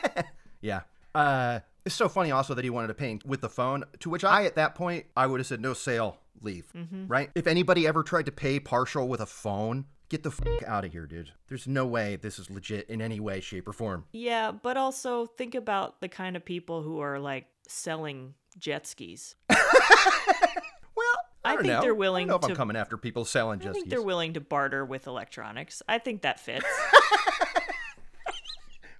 [0.60, 0.82] yeah.
[1.14, 4.24] Uh, it's so funny also that he wanted to paint with the phone, to which
[4.24, 6.66] I, at that point, I would have said, no sale, leave.
[7.06, 7.30] Right?
[7.34, 10.92] If anybody ever tried to pay partial with a phone, get the fuck out of
[10.92, 11.32] here, dude.
[11.48, 14.04] There's no way this is legit in any way, shape, or form.
[14.12, 19.34] Yeah, but also think about the kind of people who are like selling jet skis.
[20.96, 21.06] Well,
[21.44, 21.80] I, I think know.
[21.80, 23.82] they're I willing don't know if to- I'm coming after people selling I jet think
[23.86, 23.90] skis.
[23.90, 25.82] they're willing to barter with electronics.
[25.88, 26.64] I think that fits.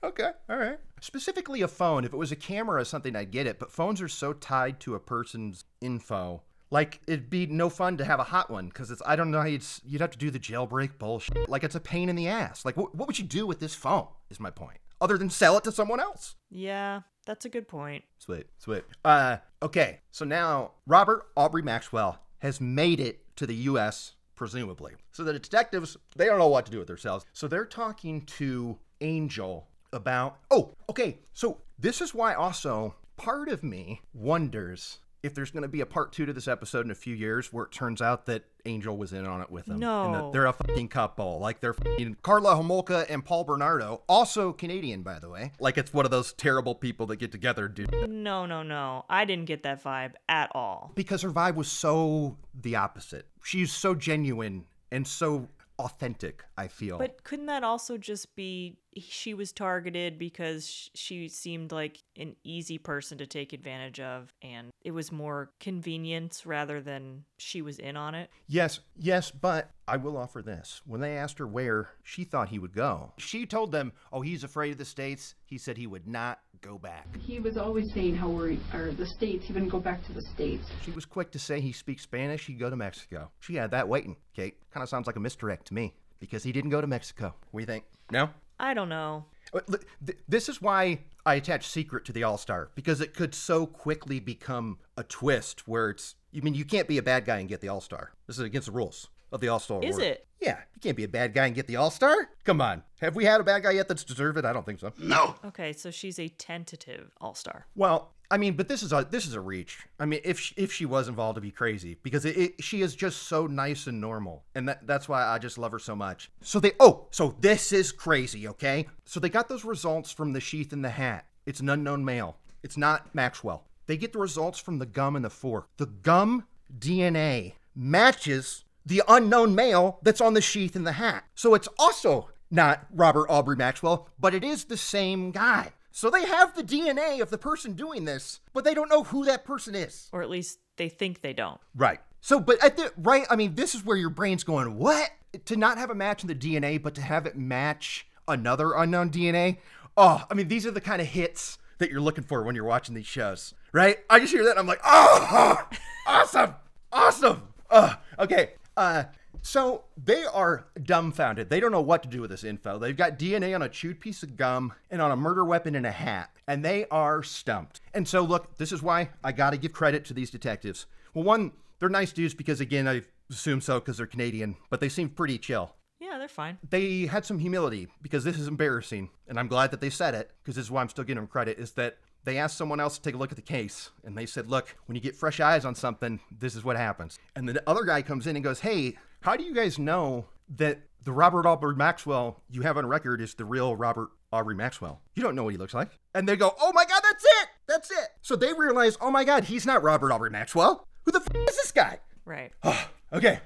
[0.03, 0.79] Okay, all right.
[1.01, 2.05] Specifically, a phone.
[2.05, 3.59] If it was a camera or something, I'd get it.
[3.59, 6.43] But phones are so tied to a person's info.
[6.71, 9.41] Like it'd be no fun to have a hot one because it's I don't know
[9.41, 11.49] how you'd you'd have to do the jailbreak bullshit.
[11.49, 12.65] Like it's a pain in the ass.
[12.65, 14.09] Like what what would you do with this phone?
[14.31, 14.79] Is my point.
[15.01, 16.37] Other than sell it to someone else.
[16.51, 18.05] yeah, That's a good point.
[18.19, 18.85] Sweet, sweet.
[19.05, 24.13] Uh, okay, so now Robert Aubrey Maxwell has made it to the U.S.
[24.35, 24.93] presumably.
[25.13, 27.27] So the detectives they don't know what to do with themselves.
[27.33, 30.39] So they're talking to Angel about.
[30.51, 31.19] Oh, okay.
[31.35, 35.87] So this is why also part of me wonders if there's going to be a
[35.87, 38.97] part two to this episode in a few years where it turns out that Angel
[38.97, 39.75] was in on it with them.
[39.75, 40.31] And that No.
[40.33, 41.39] they're a fucking couple.
[41.39, 45.53] Like they're fucking Karla Homolka and Paul Bernardo, also Canadian, by the way.
[45.59, 47.91] Like it's one of those terrible people that get together, dude.
[48.11, 49.07] No, no, no.
[49.09, 50.93] I didn't get that vibe at all.
[50.95, 53.27] because her vibe was so the opposite.
[53.43, 56.99] She's so genuine and so authentic, I feel.
[56.99, 62.79] But couldn't that also just be she was targeted because she seemed like an easy
[62.79, 67.97] person to take advantage of and it was more convenience rather than she was in
[67.97, 68.31] on it?
[68.47, 70.81] yes, yes, but I will offer this.
[70.87, 74.45] When they asked her where she thought he would go, she told them, "Oh, he's
[74.45, 77.07] afraid of the states." He said he would not go back.
[77.21, 80.23] He was always saying how worried, or the States, he wouldn't go back to the
[80.23, 80.67] States.
[80.83, 83.31] She was quick to say he speaks Spanish, he'd go to Mexico.
[83.41, 84.57] She had that waiting, Kate.
[84.73, 87.35] Kind of sounds like a misdirect to me because he didn't go to Mexico.
[87.51, 87.85] What do you think?
[88.11, 88.31] No?
[88.59, 89.27] I don't know.
[89.53, 93.15] Uh, look, th- This is why I attach Secret to the All Star because it
[93.15, 96.15] could so quickly become a twist where it's.
[96.37, 98.13] I mean, you can't be a bad guy and get the All Star.
[98.27, 99.83] This is against the rules of the All Star.
[99.83, 100.27] Is it?
[100.41, 102.31] Yeah, you can't be a bad guy and get the All Star.
[102.45, 104.45] Come on, have we had a bad guy yet that's deserved it?
[104.45, 104.93] I don't think so.
[104.99, 105.35] No.
[105.45, 107.67] Okay, so she's a tentative all-star.
[107.75, 109.81] Well, I mean, but this is a this is a reach.
[110.01, 112.81] I mean, if she, if she was involved, it'd be crazy because it, it, she
[112.81, 115.95] is just so nice and normal, and that that's why I just love her so
[115.95, 116.31] much.
[116.41, 118.87] So they oh, so this is crazy, okay?
[119.05, 121.27] So they got those results from the sheath and the hat.
[121.45, 122.39] It's an unknown male.
[122.63, 123.65] It's not Maxwell.
[123.87, 125.69] They get the results from the gum and the fork.
[125.77, 126.45] The gum
[126.79, 131.25] DNA matches the unknown male that's on the sheath in the hat.
[131.35, 135.73] So it's also not Robert Aubrey Maxwell, but it is the same guy.
[135.91, 139.25] So they have the DNA of the person doing this, but they don't know who
[139.27, 140.09] that person is.
[140.13, 141.61] Or at least they think they don't.
[141.75, 142.01] Right.
[142.21, 145.11] So, but at the right, I mean, this is where your brain's going, what?
[145.47, 149.11] To not have a match in the DNA, but to have it match another unknown
[149.11, 149.59] DNA.
[149.97, 152.65] Oh, I mean, these are the kind of hits that you're looking for when you're
[152.65, 153.99] watching these shows, right?
[154.09, 155.69] I just hear that and I'm like, oh,
[156.07, 156.55] awesome,
[156.93, 157.43] awesome.
[157.71, 158.55] Uh, okay.
[158.77, 159.05] Uh,
[159.43, 161.51] so they are dumbfounded.
[161.51, 162.79] They don't know what to do with this info.
[162.79, 165.85] They've got DNA on a chewed piece of gum and on a murder weapon in
[165.85, 167.81] a hat, and they are stumped.
[167.93, 170.87] And so, look, this is why I got to give credit to these detectives.
[171.13, 174.89] Well, one, they're nice dudes because, again, I assume so because they're Canadian, but they
[174.89, 175.75] seem pretty chill.
[176.01, 176.59] Yeah, they're fine.
[176.69, 180.31] They had some humility because this is embarrassing, and I'm glad that they said it
[180.43, 181.59] because this is why I'm still giving them credit.
[181.59, 184.27] Is that they asked someone else to take a look at the case, and they
[184.27, 187.63] said, "Look, when you get fresh eyes on something, this is what happens." And the
[187.69, 191.47] other guy comes in and goes, "Hey, how do you guys know that the Robert
[191.47, 195.01] Aubrey Maxwell you have on record is the real Robert Aubrey Maxwell?
[195.15, 197.49] You don't know what he looks like." And they go, "Oh my God, that's it,
[197.67, 200.87] that's it." So they realize, "Oh my God, he's not Robert Aubrey Maxwell.
[201.05, 202.53] Who the f- is this guy?" Right.
[203.13, 203.39] Okay.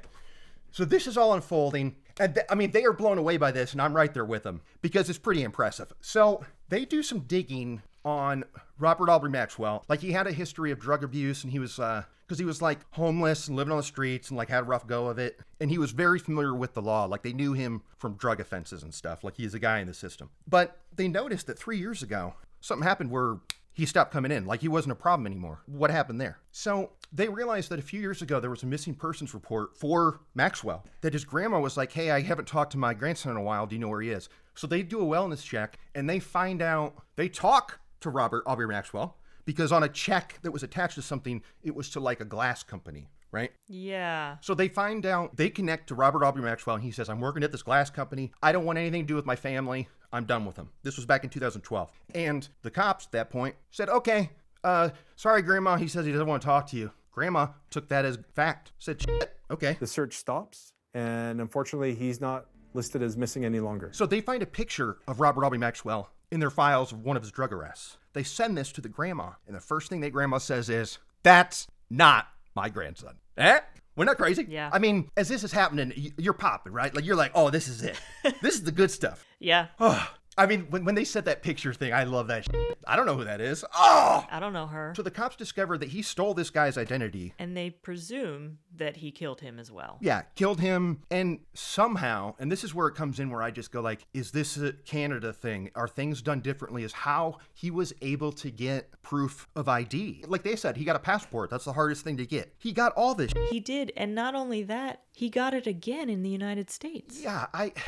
[0.71, 1.97] So this is all unfolding.
[2.19, 4.43] And th- I mean, they are blown away by this, and I'm right there with
[4.45, 5.93] them because it's pretty impressive.
[6.01, 8.45] So they do some digging on
[8.79, 9.85] Robert Aubrey Maxwell.
[9.89, 12.61] Like he had a history of drug abuse, and he was, uh, because he was
[12.61, 15.41] like homeless and living on the streets and like had a rough go of it.
[15.61, 17.07] And he was very familiar with the law.
[17.07, 19.25] Like they knew him from drug offenses and stuff.
[19.25, 20.29] Like he's a guy in the system.
[20.47, 23.39] But they noticed that three years ago, something happened where
[23.73, 25.61] he stopped coming in, like he wasn't a problem anymore.
[25.67, 26.39] What happened there?
[26.51, 30.21] So they realized that a few years ago there was a missing persons report for
[30.35, 30.85] Maxwell.
[31.01, 33.67] That his grandma was like, "Hey, I haven't talked to my grandson in a while.
[33.67, 36.61] Do you know where he is?" So they do a wellness check and they find
[36.61, 36.95] out.
[37.15, 39.17] They talk to Robert Aubrey Maxwell
[39.49, 42.63] because on a check that was attached to something, it was to like a glass
[42.63, 43.51] company, right?
[43.67, 44.37] Yeah.
[44.43, 47.43] So they find out, they connect to Robert Aubrey Maxwell, and he says, I'm working
[47.43, 48.31] at this glass company.
[48.43, 49.89] I don't want anything to do with my family.
[50.13, 50.69] I'm done with them.
[50.83, 51.91] This was back in 2012.
[52.15, 54.29] And the cops at that point said, Okay,
[54.65, 55.77] uh, sorry, Grandma.
[55.77, 56.91] He says he doesn't want to talk to you.
[57.11, 58.73] Grandma took that as fact.
[58.79, 59.79] Said, Shit, okay.
[59.81, 63.91] The search stops, and unfortunately, he's not listed as missing any longer.
[63.95, 67.23] So they find a picture of Robert Aubrey Maxwell in their files of one of
[67.23, 67.97] his drug arrests.
[68.13, 71.67] They send this to the grandma, and the first thing that grandma says is, That's
[71.91, 73.17] not my grandson.
[73.37, 73.61] Eh?
[73.97, 74.47] We're not crazy.
[74.49, 74.71] Yeah.
[74.73, 76.95] I mean, as this is happening, you're popping, right?
[76.95, 78.01] Like, you're like, oh, this is it.
[78.43, 79.25] this is the good stuff.
[79.41, 79.67] Yeah.
[79.81, 82.45] Oh, I mean, when, when they said that picture thing, I love that.
[82.45, 82.79] Shit.
[82.87, 83.65] I don't know who that is.
[83.75, 84.25] Oh!
[84.31, 84.95] I don't know her.
[84.97, 87.35] So the cops discover that he stole this guy's identity.
[87.41, 89.99] And they presume that he killed him as well.
[90.01, 93.73] Yeah, killed him, and somehow, and this is where it comes in where I just
[93.73, 95.71] go like, is this a Canada thing?
[95.75, 96.85] Are things done differently?
[96.85, 100.25] Is how he was able to get proof of ID?
[100.29, 101.51] Like they said, he got a passport.
[101.51, 102.55] That's the hardest thing to get.
[102.59, 103.33] He got all this.
[103.51, 107.21] He did, and not only that, he got it again in the United States.
[107.21, 107.73] Yeah, I.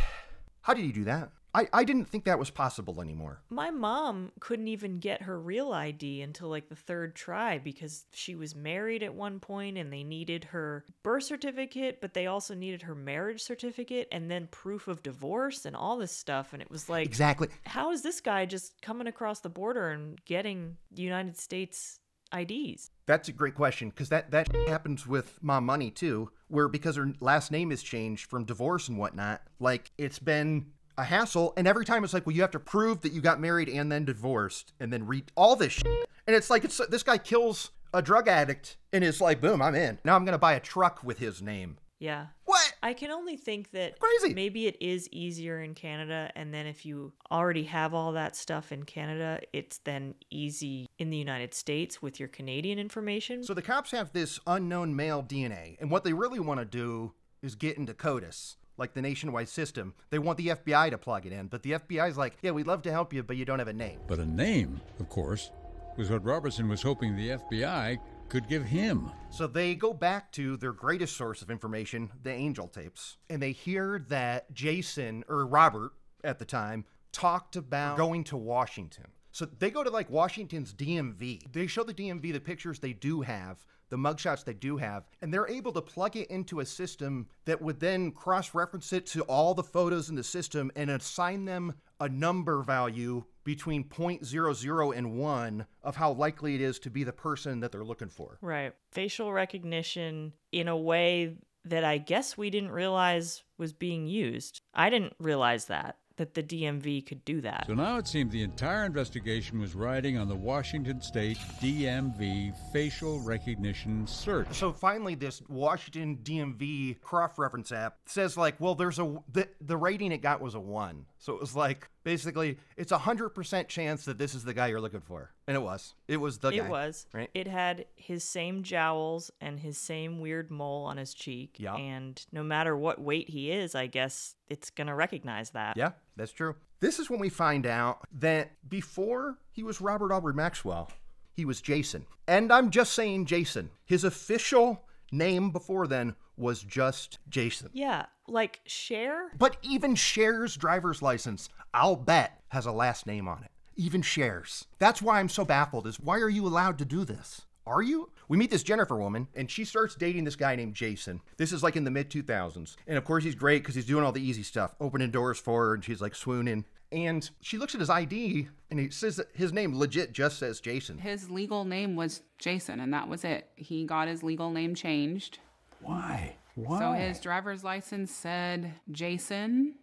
[0.62, 1.30] How did he do that?
[1.54, 3.42] I, I didn't think that was possible anymore.
[3.50, 8.34] My mom couldn't even get her real ID until like the third try because she
[8.34, 12.82] was married at one point and they needed her birth certificate, but they also needed
[12.82, 16.52] her marriage certificate and then proof of divorce and all this stuff.
[16.52, 17.48] And it was like, Exactly.
[17.66, 21.98] how is this guy just coming across the border and getting United States
[22.32, 22.90] IDs?
[23.06, 27.12] That's a great question because that that happens with Mom Money too, where because her
[27.18, 30.66] last name is changed from divorce and whatnot, like it's been
[31.00, 33.40] a hassle, and every time it's like, well, you have to prove that you got
[33.40, 36.08] married and then divorced, and then read all this, shit.
[36.26, 39.74] and it's like it's this guy kills a drug addict and is like, boom, I'm
[39.74, 39.98] in.
[40.04, 41.78] Now I'm gonna buy a truck with his name.
[41.98, 42.26] Yeah.
[42.46, 42.72] What?
[42.82, 44.32] I can only think that Crazy.
[44.32, 48.72] maybe it is easier in Canada, and then if you already have all that stuff
[48.72, 53.42] in Canada, it's then easy in the United States with your Canadian information.
[53.44, 57.12] So the cops have this unknown male DNA, and what they really want to do
[57.42, 59.94] is get into CODIS, like the nationwide system.
[60.08, 62.82] They want the FBI to plug it in, but the FBI's like, yeah, we'd love
[62.82, 64.00] to help you, but you don't have a name.
[64.08, 65.50] But a name, of course,
[65.96, 69.10] was what Robertson was hoping the FBI could give him.
[69.30, 73.52] So they go back to their greatest source of information, the angel tapes, and they
[73.52, 75.92] hear that Jason, or Robert
[76.24, 79.06] at the time, talked about going to Washington.
[79.32, 81.52] So they go to like Washington's DMV.
[81.52, 85.32] They show the DMV the pictures they do have, the mugshots they do have, and
[85.32, 89.22] they're able to plug it into a system that would then cross reference it to
[89.22, 95.18] all the photos in the system and assign them a number value between 0.00 and
[95.18, 98.38] 1 of how likely it is to be the person that they're looking for.
[98.40, 98.72] Right.
[98.92, 104.62] Facial recognition in a way that I guess we didn't realize was being used.
[104.72, 107.64] I didn't realize that, that the DMV could do that.
[107.66, 113.20] So now it seemed the entire investigation was riding on the Washington State DMV facial
[113.20, 114.46] recognition search.
[114.52, 119.78] So finally, this Washington DMV cross reference app says like, well, there's a the, the
[119.78, 121.06] rating it got was a one.
[121.16, 124.68] So it was like basically it's a hundred percent chance that this is the guy
[124.68, 125.94] you're looking for, and it was.
[126.08, 126.56] It was the guy.
[126.56, 127.06] It was.
[127.12, 127.30] right.
[127.34, 131.56] It had his same jowls and his same weird mole on his cheek.
[131.58, 131.74] Yeah.
[131.76, 135.76] And no matter what weight he is, I guess it's going to recognize that.
[135.76, 136.56] Yeah, that's true.
[136.80, 140.90] This is when we find out that before he was Robert Aubrey Maxwell,
[141.32, 142.06] he was Jason.
[142.26, 143.70] And I'm just saying Jason.
[143.84, 147.70] His official name before then was just Jason.
[147.72, 148.06] Yeah.
[148.26, 149.30] Like Cher?
[149.36, 153.50] But even Cher's driver's license, I'll bet, has a last name on it.
[153.76, 154.66] Even Cher's.
[154.78, 157.42] That's why I'm so baffled is why are you allowed to do this?
[157.66, 158.10] Are you?
[158.26, 161.20] We meet this Jennifer woman, and she starts dating this guy named Jason.
[161.36, 162.76] This is like in the mid 2000s.
[162.86, 165.66] And of course, he's great because he's doing all the easy stuff, opening doors for
[165.66, 166.64] her, and she's like swooning.
[166.92, 170.60] And she looks at his ID, and he says that his name legit just says
[170.60, 170.98] Jason.
[170.98, 173.48] His legal name was Jason, and that was it.
[173.54, 175.38] He got his legal name changed.
[175.80, 176.36] Why?
[176.56, 176.78] Why?
[176.78, 179.76] So his driver's license said Jason,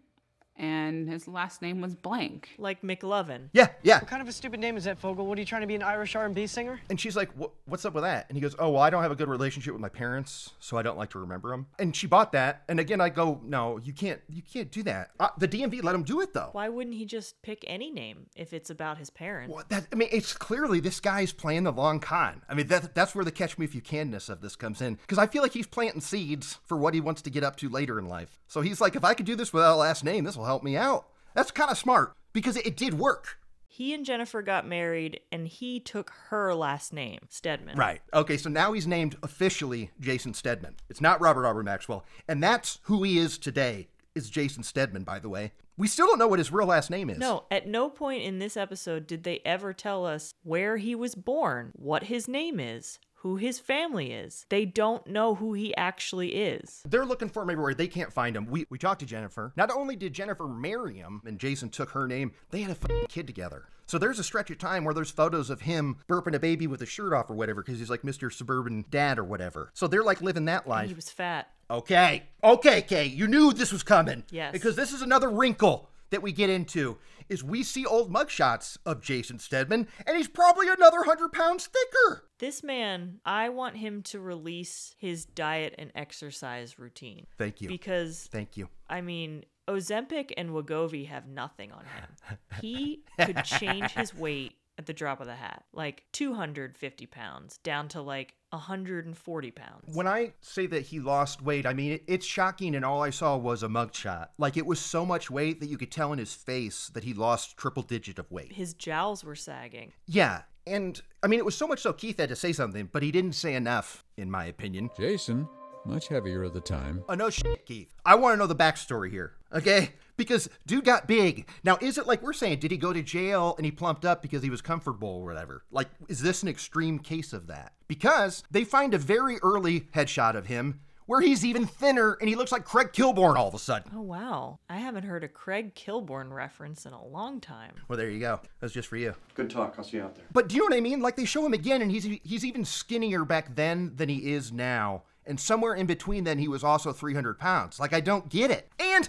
[0.57, 2.49] and his last name was blank.
[2.57, 3.49] Like McLovin.
[3.53, 3.99] Yeah, yeah.
[3.99, 5.25] What kind of a stupid name is that, Fogel?
[5.25, 6.79] What are you trying to be an Irish R&B singer?
[6.89, 7.29] And she's like,
[7.65, 9.73] "What's up with that?" And he goes, "Oh, well, I don't have a good relationship
[9.73, 12.63] with my parents, so I don't like to remember them." And she bought that.
[12.67, 14.21] And again, I go, "No, you can't.
[14.27, 16.49] You can't do that." Uh, the DMV let him do it though.
[16.51, 19.53] Why wouldn't he just pick any name if it's about his parents?
[19.53, 19.87] What that?
[19.91, 22.41] I mean, it's clearly this guy's playing the long con.
[22.49, 24.95] I mean, that that's where the catch me if you canness of this comes in.
[24.95, 27.69] Because I feel like he's planting seeds for what he wants to get up to
[27.69, 28.39] later in life.
[28.47, 30.63] So he's like, if I could do this without a last name, this will help
[30.63, 31.07] me out.
[31.35, 33.37] That's kind of smart because it, it did work.
[33.67, 37.77] He and Jennifer got married and he took her last name, Stedman.
[37.77, 38.01] Right.
[38.11, 40.77] Okay, so now he's named officially Jason Stedman.
[40.89, 42.03] It's not Robert Aubrey Maxwell.
[42.27, 45.51] And that's who he is today, is Jason Stedman, by the way.
[45.77, 47.19] We still don't know what his real last name is.
[47.19, 51.13] No, at no point in this episode did they ever tell us where he was
[51.13, 54.45] born, what his name is, who his family is.
[54.49, 56.81] They don't know who he actually is.
[56.87, 57.73] They're looking for him everywhere.
[57.73, 58.45] They can't find him.
[58.45, 59.53] We, we talked to Jennifer.
[59.57, 63.27] Not only did Jennifer marry him and Jason took her name, they had a kid
[63.27, 63.65] together.
[63.87, 66.81] So there's a stretch of time where there's photos of him burping a baby with
[66.81, 68.31] a shirt off or whatever because he's like Mr.
[68.31, 69.71] Suburban Dad or whatever.
[69.73, 70.87] So they're like living that And life.
[70.89, 71.49] he was fat.
[71.71, 72.23] Okay.
[72.43, 73.05] Okay, Kay.
[73.05, 74.23] You knew this was coming.
[74.29, 74.51] Yes.
[74.51, 76.97] Because this is another wrinkle that we get into
[77.29, 82.25] is we see old mugshots of Jason Stedman, and he's probably another hundred pounds thicker.
[82.39, 87.25] This man, I want him to release his diet and exercise routine.
[87.37, 87.67] Thank you.
[87.67, 88.69] Because Thank you.
[88.89, 92.37] I mean, Ozempic and Wegovy have nothing on him.
[92.61, 97.87] He could change his weight at the drop of the hat, like 250 pounds down
[97.89, 99.95] to like 140 pounds.
[99.95, 103.09] When I say that he lost weight, I mean it, it's shocking, and all I
[103.09, 104.27] saw was a mugshot.
[104.37, 107.13] Like it was so much weight that you could tell in his face that he
[107.13, 108.53] lost triple digit of weight.
[108.53, 109.93] His jowls were sagging.
[110.05, 113.03] Yeah, and I mean it was so much so Keith had to say something, but
[113.03, 114.89] he didn't say enough, in my opinion.
[114.97, 115.47] Jason,
[115.85, 117.03] much heavier at the time.
[117.09, 117.93] Oh no shit, Keith.
[118.05, 119.33] I want to know the backstory here.
[119.53, 119.89] Okay?
[120.17, 121.47] Because dude got big.
[121.63, 124.21] Now, is it like we're saying, did he go to jail and he plumped up
[124.21, 125.63] because he was comfortable or whatever?
[125.71, 127.73] Like, is this an extreme case of that?
[127.87, 132.35] Because they find a very early headshot of him where he's even thinner and he
[132.35, 133.91] looks like Craig Kilborn all of a sudden.
[133.95, 134.59] Oh, wow.
[134.69, 137.73] I haven't heard a Craig Kilborn reference in a long time.
[137.87, 138.41] Well, there you go.
[138.59, 139.15] That's just for you.
[139.33, 139.75] Good talk.
[139.77, 140.25] I'll see you out there.
[140.31, 141.01] But do you know what I mean?
[141.01, 144.51] Like they show him again, and he's he's even skinnier back then than he is
[144.51, 145.03] now.
[145.25, 147.79] And somewhere in between, then he was also 300 pounds.
[147.79, 148.69] Like I don't get it.
[148.79, 149.07] And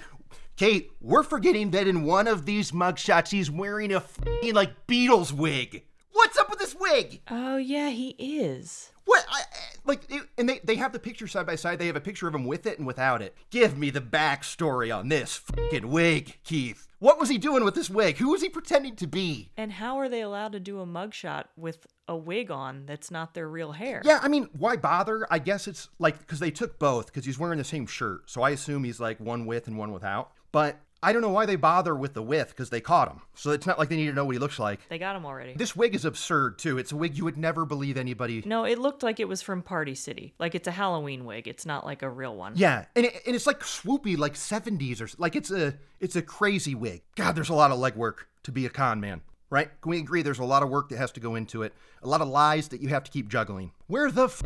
[0.59, 5.31] Kate, we're forgetting that in one of these mugshots, he's wearing a fing like Beatles
[5.31, 5.85] wig.
[6.11, 7.21] What's up with this wig?
[7.31, 8.91] Oh, yeah, he is.
[9.05, 9.25] What?
[9.31, 9.43] I,
[9.85, 11.79] like, it, and they, they have the picture side by side.
[11.79, 13.37] They have a picture of him with it and without it.
[13.51, 16.89] Give me the backstory on this fucking wig, Keith.
[16.99, 18.17] What was he doing with this wig?
[18.17, 19.53] Who was he pretending to be?
[19.57, 23.35] And how are they allowed to do a mugshot with a wig on that's not
[23.35, 24.03] their real hair?
[24.05, 25.25] Yeah, I mean, why bother?
[25.31, 28.29] I guess it's like because they took both because he's wearing the same shirt.
[28.29, 30.33] So I assume he's like one with and one without.
[30.53, 33.21] But I don't know why they bother with the with because they caught him.
[33.35, 34.81] So it's not like they need to know what he looks like.
[34.89, 35.55] They got him already.
[35.55, 36.77] This wig is absurd too.
[36.79, 38.43] It's a wig you would never believe anybody.
[38.45, 40.35] No, it looked like it was from Party City.
[40.39, 41.47] Like it's a Halloween wig.
[41.47, 42.55] It's not like a real one.
[42.57, 46.23] Yeah, and, it, and it's like swoopy, like 70s or like it's a it's a
[46.23, 47.03] crazy wig.
[47.15, 49.21] God, there's a lot of legwork to be a con man,
[49.51, 49.71] right?
[49.81, 50.23] Can we agree?
[50.23, 51.75] There's a lot of work that has to go into it.
[52.03, 53.71] A lot of lies that you have to keep juggling.
[53.87, 54.43] Where the f-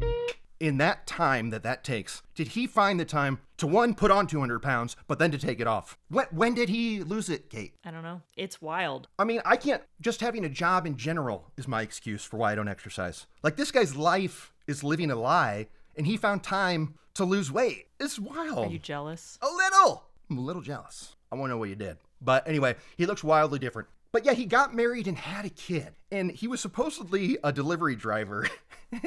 [0.63, 4.29] in that time that that takes, did he find the time to one put on
[4.29, 5.99] 200 pounds, but then to take it off?
[6.09, 6.33] What?
[6.33, 7.75] When did he lose it, Kate?
[7.85, 8.23] I don't know.
[8.37, 9.09] It's wild.
[9.19, 9.83] I mean, I can't.
[10.01, 13.27] Just having a job in general is my excuse for why I don't exercise.
[13.43, 17.89] Like this guy's life is living a lie, and he found time to lose weight.
[17.99, 18.69] It's wild.
[18.69, 19.41] Are you jealous?
[19.43, 20.05] A little.
[20.31, 21.17] I'm a little jealous.
[21.33, 21.97] I want to know what you did.
[22.21, 23.89] But anyway, he looks wildly different.
[24.13, 27.97] But yeah, he got married and had a kid, and he was supposedly a delivery
[27.97, 28.47] driver.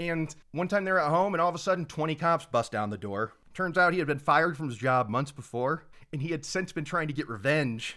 [0.00, 2.90] and one time they're at home, and all of a sudden, 20 cops bust down
[2.90, 3.34] the door.
[3.52, 6.72] Turns out he had been fired from his job months before, and he had since
[6.72, 7.96] been trying to get revenge.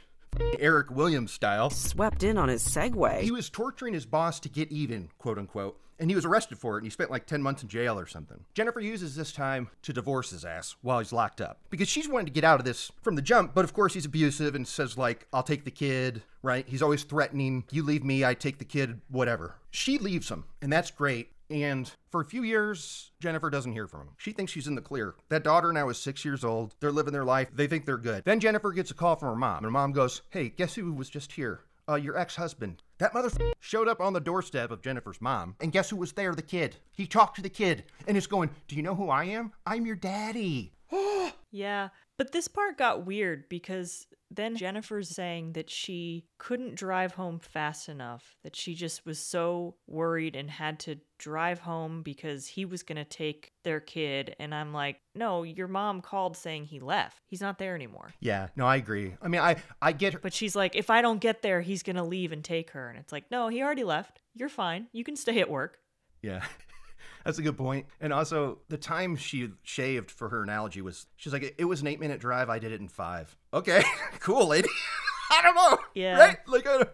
[0.60, 1.70] Eric Williams style.
[1.70, 3.22] Swept in on his Segway.
[3.22, 6.76] He was torturing his boss to get even, quote unquote, and he was arrested for
[6.76, 8.44] it and he spent like 10 months in jail or something.
[8.56, 12.26] Jennifer uses this time to divorce his ass while he's locked up because she's wanting
[12.26, 14.98] to get out of this from the jump, but of course he's abusive and says,
[14.98, 16.68] like, I'll take the kid, right?
[16.68, 19.56] He's always threatening, you leave me, I take the kid, whatever.
[19.70, 21.30] She leaves him, and that's great.
[21.54, 24.10] And for a few years, Jennifer doesn't hear from him.
[24.18, 25.14] She thinks she's in the clear.
[25.30, 26.74] That daughter now is six years old.
[26.80, 27.50] They're living their life.
[27.54, 28.24] They think they're good.
[28.26, 30.92] Then Jennifer gets a call from her mom, and her mom goes, Hey, guess who
[30.92, 31.62] was just here?
[31.88, 32.82] Uh, your ex husband.
[32.98, 33.30] That mother
[33.60, 36.34] showed up on the doorstep of Jennifer's mom, and guess who was there?
[36.34, 36.78] The kid.
[36.92, 39.52] He talked to the kid, and is going, Do you know who I am?
[39.66, 40.74] I'm your daddy.
[41.56, 47.40] Yeah, but this part got weird because then Jennifer's saying that she couldn't drive home
[47.40, 52.66] fast enough, that she just was so worried and had to drive home because he
[52.66, 54.36] was going to take their kid.
[54.40, 57.22] And I'm like, no, your mom called saying he left.
[57.28, 58.10] He's not there anymore.
[58.20, 59.16] Yeah, no, I agree.
[59.22, 60.20] I mean, I, I get her.
[60.20, 62.90] But she's like, if I don't get there, he's going to leave and take her.
[62.90, 64.22] And it's like, no, he already left.
[64.34, 64.88] You're fine.
[64.92, 65.78] You can stay at work.
[66.22, 66.44] Yeah.
[67.26, 67.86] That's a good point.
[68.02, 71.88] And also, the time she shaved for her analogy was she's like, it was an
[71.88, 72.50] eight minute drive.
[72.50, 73.36] I did it in five.
[73.54, 73.84] Okay,
[74.20, 74.70] cool, lady.
[75.32, 75.78] I don't know.
[75.96, 76.20] Yeah.
[76.20, 76.38] Right?
[76.48, 76.86] Like, uh,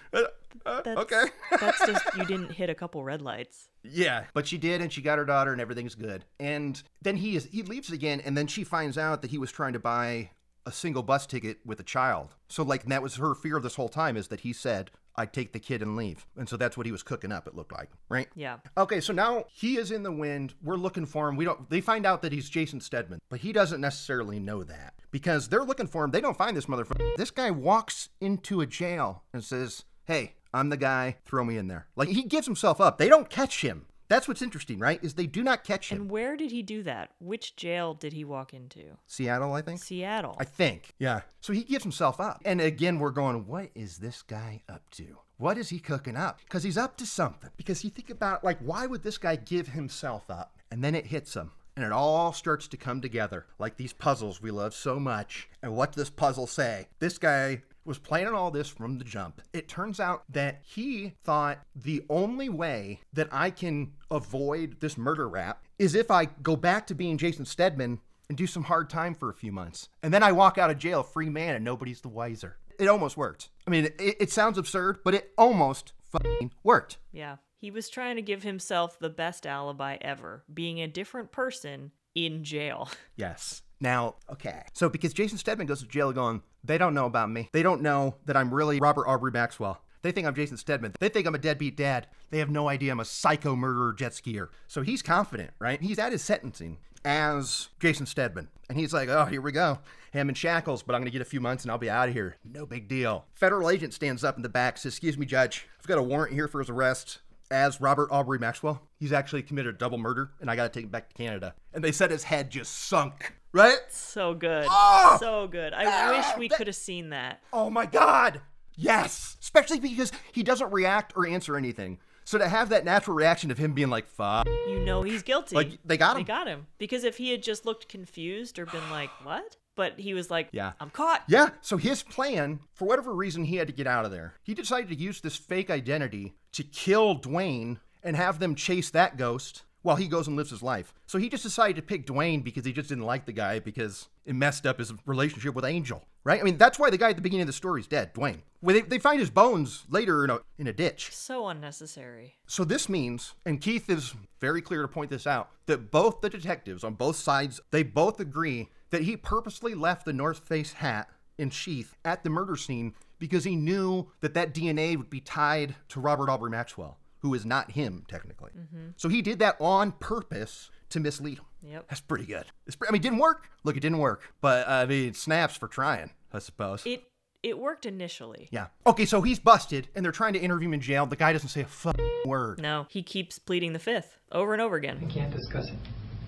[0.65, 1.25] That's, okay.
[1.59, 3.69] that's just, you didn't hit a couple red lights.
[3.83, 6.25] Yeah, but she did, and she got her daughter, and everything's good.
[6.39, 9.51] And then he is he leaves again, and then she finds out that he was
[9.51, 10.31] trying to buy
[10.65, 12.35] a single bus ticket with a child.
[12.47, 15.51] So like that was her fear this whole time is that he said, I'd take
[15.51, 16.25] the kid and leave.
[16.37, 18.29] And so that's what he was cooking up, it looked like, right?
[18.35, 18.59] Yeah.
[18.77, 20.53] Okay, so now he is in the wind.
[20.63, 21.35] We're looking for him.
[21.35, 24.93] We don't they find out that he's Jason Stedman, but he doesn't necessarily know that.
[25.11, 26.11] Because they're looking for him.
[26.11, 27.17] They don't find this motherfucker.
[27.17, 31.67] This guy walks into a jail and says, Hey, I'm the guy, throw me in
[31.67, 31.87] there.
[31.97, 32.97] Like he gives himself up.
[32.97, 33.87] They don't catch him.
[34.09, 34.99] That's what's interesting, right?
[35.03, 36.01] Is they do not catch him.
[36.01, 37.11] And where did he do that?
[37.19, 38.97] Which jail did he walk into?
[39.05, 39.81] Seattle, I think.
[39.81, 40.35] Seattle.
[40.39, 40.95] I think.
[40.97, 41.21] Yeah.
[41.41, 42.41] So he gives himself up.
[42.43, 45.19] And again, we're going, what is this guy up to?
[45.37, 46.39] What is he cooking up?
[46.43, 47.51] Because he's up to something.
[47.55, 50.57] Because you think about, like, why would this guy give himself up?
[50.71, 51.51] And then it hits him.
[51.75, 55.47] And it all starts to come together, like these puzzles we love so much.
[55.63, 56.87] And what does this puzzle say?
[56.99, 59.41] This guy was planning all this from the jump.
[59.53, 65.27] It turns out that he thought the only way that I can avoid this murder
[65.27, 69.15] rap is if I go back to being Jason Stedman and do some hard time
[69.15, 69.89] for a few months.
[70.03, 72.57] And then I walk out of jail free man and nobody's the wiser.
[72.77, 73.49] It almost worked.
[73.67, 76.97] I mean, it, it sounds absurd, but it almost fucking worked.
[77.11, 77.37] Yeah.
[77.57, 82.43] He was trying to give himself the best alibi ever, being a different person in
[82.43, 82.89] jail.
[83.15, 83.63] Yes.
[83.81, 84.63] Now, okay.
[84.73, 87.49] So because Jason Stedman goes to jail going, they don't know about me.
[87.53, 89.81] They don't know that I'm really Robert Aubrey Maxwell.
[90.01, 90.93] They think I'm Jason Stedman.
[90.99, 92.07] They think I'm a deadbeat dad.
[92.29, 94.47] They have no idea I'm a psycho murderer jet skier.
[94.67, 95.81] So he's confident, right?
[95.81, 98.49] He's at his sentencing as Jason Stedman.
[98.69, 99.79] And he's like, oh, here we go.
[100.11, 101.89] Hey, I'm in shackles, but I'm going to get a few months and I'll be
[101.89, 102.37] out of here.
[102.43, 103.25] No big deal.
[103.33, 105.67] Federal agent stands up in the back, says, excuse me, judge.
[105.79, 107.19] I've got a warrant here for his arrest
[107.51, 108.81] as Robert Aubrey Maxwell.
[108.99, 111.55] He's actually committed a double murder, and I got to take him back to Canada.
[111.73, 113.77] And they said his head just sunk, right?
[113.89, 114.65] So good.
[114.69, 115.17] Oh!
[115.19, 115.73] so good.
[115.73, 117.41] I Ah, wish we that- could have seen that.
[117.53, 118.41] Oh my God!
[118.75, 119.37] Yes!
[119.41, 121.99] Especially because he doesn't react or answer anything.
[122.23, 124.47] So to have that natural reaction of him being like, fuck.
[124.47, 125.55] You know he's guilty.
[125.55, 126.21] Like, they got him.
[126.23, 126.67] They got him.
[126.77, 129.57] Because if he had just looked confused or been like, what?
[129.75, 130.73] But he was like, Yeah.
[130.79, 131.23] I'm caught.
[131.27, 134.35] Yeah, so his plan, for whatever reason, he had to get out of there.
[134.43, 139.17] He decided to use this fake identity to kill Dwayne and have them chase that
[139.17, 140.93] ghost while he goes and lives his life.
[141.05, 144.07] So he just decided to pick Dwayne because he just didn't like the guy because
[144.25, 146.39] it messed up his relationship with Angel, right?
[146.39, 148.41] I mean, that's why the guy at the beginning of the story is dead, Dwayne.
[148.61, 151.13] Well, they, they find his bones later in a, in a ditch.
[151.13, 152.35] So unnecessary.
[152.47, 156.29] So this means, and Keith is very clear to point this out, that both the
[156.29, 161.09] detectives on both sides, they both agree that he purposely left the North Face hat
[161.37, 165.75] and sheath at the murder scene because he knew that that DNA would be tied
[165.89, 168.51] to Robert Aubrey Maxwell, who is not him technically.
[168.57, 168.93] Mhm.
[168.97, 171.45] So he did that on purpose to mislead him.
[171.61, 171.87] Yep.
[171.89, 172.45] That's pretty good.
[172.65, 173.49] It's, pre- I mean, it didn't work.
[173.63, 176.83] Look, it didn't work, but I mean, it snaps for trying, I suppose.
[176.85, 177.03] It
[177.41, 178.49] it worked initially.
[178.51, 178.67] yeah.
[178.85, 181.05] Okay, so he's busted, and they're trying to interview him in jail.
[181.05, 182.59] The guy doesn't say a fuck word.
[182.61, 184.99] No, he keeps pleading the fifth over and over again.
[185.01, 185.69] I can't discuss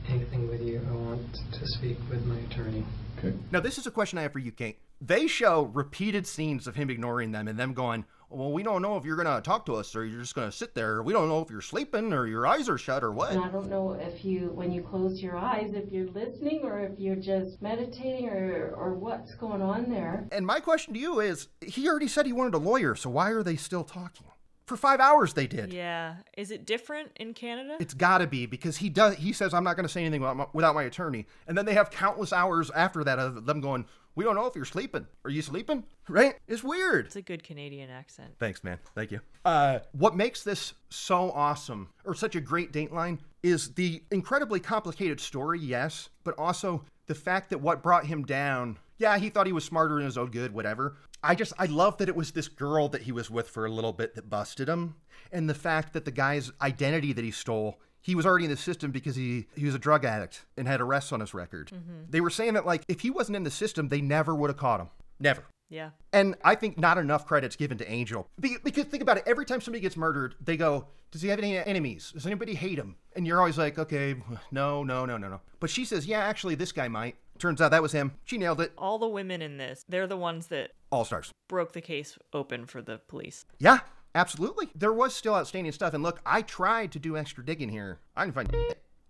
[0.07, 0.79] anything with you.
[0.89, 2.85] I want to speak with my attorney.
[3.19, 3.33] Okay.
[3.51, 4.79] Now, this is a question I have for you, Kate.
[5.01, 8.95] They show repeated scenes of him ignoring them and them going, Well, we don't know
[8.95, 11.03] if you're going to talk to us or you're just going to sit there.
[11.03, 13.31] We don't know if you're sleeping or your eyes are shut or what.
[13.31, 16.79] And I don't know if you, when you close your eyes, if you're listening or
[16.79, 20.27] if you're just meditating or, or what's going on there.
[20.31, 23.31] And my question to you is he already said he wanted a lawyer, so why
[23.31, 24.27] are they still talking?
[24.65, 25.73] For five hours they did.
[25.73, 26.15] Yeah.
[26.37, 27.75] Is it different in Canada?
[27.81, 29.15] It's got to be because he does.
[29.15, 31.65] He says, "I'm not going to say anything without my, without my attorney," and then
[31.65, 33.85] they have countless hours after that of them going,
[34.15, 35.07] "We don't know if you're sleeping.
[35.23, 36.35] Are you sleeping?" Right?
[36.45, 37.05] It's weird.
[37.05, 38.33] It's a good Canadian accent.
[38.37, 38.79] Thanks, man.
[38.95, 39.21] Thank you.
[39.45, 45.21] Uh, what makes this so awesome or such a great Dateline is the incredibly complicated
[45.21, 48.77] story, yes, but also the fact that what brought him down.
[48.97, 50.97] Yeah, he thought he was smarter in his own good, whatever.
[51.23, 53.71] I just, I love that it was this girl that he was with for a
[53.71, 54.95] little bit that busted him.
[55.31, 58.57] And the fact that the guy's identity that he stole, he was already in the
[58.57, 61.71] system because he, he was a drug addict and had arrests on his record.
[61.73, 62.09] Mm-hmm.
[62.09, 64.57] They were saying that, like, if he wasn't in the system, they never would have
[64.57, 64.89] caught him.
[65.19, 65.43] Never.
[65.69, 65.91] Yeah.
[66.11, 68.27] And I think not enough credit's given to Angel.
[68.39, 71.57] Because think about it, every time somebody gets murdered, they go, Does he have any
[71.57, 72.11] enemies?
[72.13, 72.97] Does anybody hate him?
[73.15, 74.15] And you're always like, Okay,
[74.51, 75.39] no, no, no, no, no.
[75.61, 77.15] But she says, Yeah, actually, this guy might.
[77.39, 78.11] Turns out that was him.
[78.25, 78.73] She nailed it.
[78.77, 81.31] All the women in this, they're the ones that All stars.
[81.47, 83.45] broke the case open for the police.
[83.57, 83.79] Yeah,
[84.15, 84.69] absolutely.
[84.75, 85.93] There was still outstanding stuff.
[85.93, 87.99] And look, I tried to do extra digging here.
[88.15, 88.55] I didn't find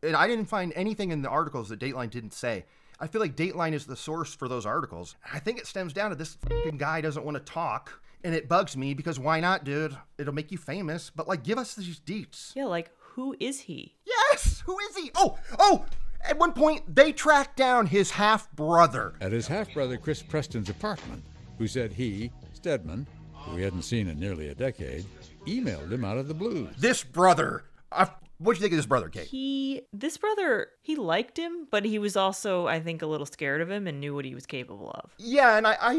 [0.04, 2.66] and I didn't find anything in the articles that Dateline didn't say.
[3.00, 5.16] I feel like Dateline is the source for those articles.
[5.32, 8.02] I think it stems down to this fucking guy doesn't want to talk.
[8.24, 9.98] And it bugs me because why not, dude?
[10.20, 11.10] It'll make you famous.
[11.10, 12.56] But like, give us these deets.
[12.56, 13.96] Yeah, like who is he?
[14.06, 15.12] Yes, who is he?
[15.16, 15.86] Oh, oh!
[16.24, 19.16] At one point, they tracked down his half brother.
[19.20, 21.24] At his half brother Chris Preston's apartment,
[21.58, 23.08] who said he, Stedman,
[23.42, 25.06] who he hadn't seen in nearly a decade,
[25.46, 26.70] emailed him out of the blues.
[26.78, 27.64] This brother.
[27.92, 29.28] I, what'd you think of this brother, Kate?
[29.28, 33.62] He this brother, he liked him, but he was also I think a little scared
[33.62, 35.12] of him and knew what he was capable of.
[35.18, 35.96] Yeah, and I, I, I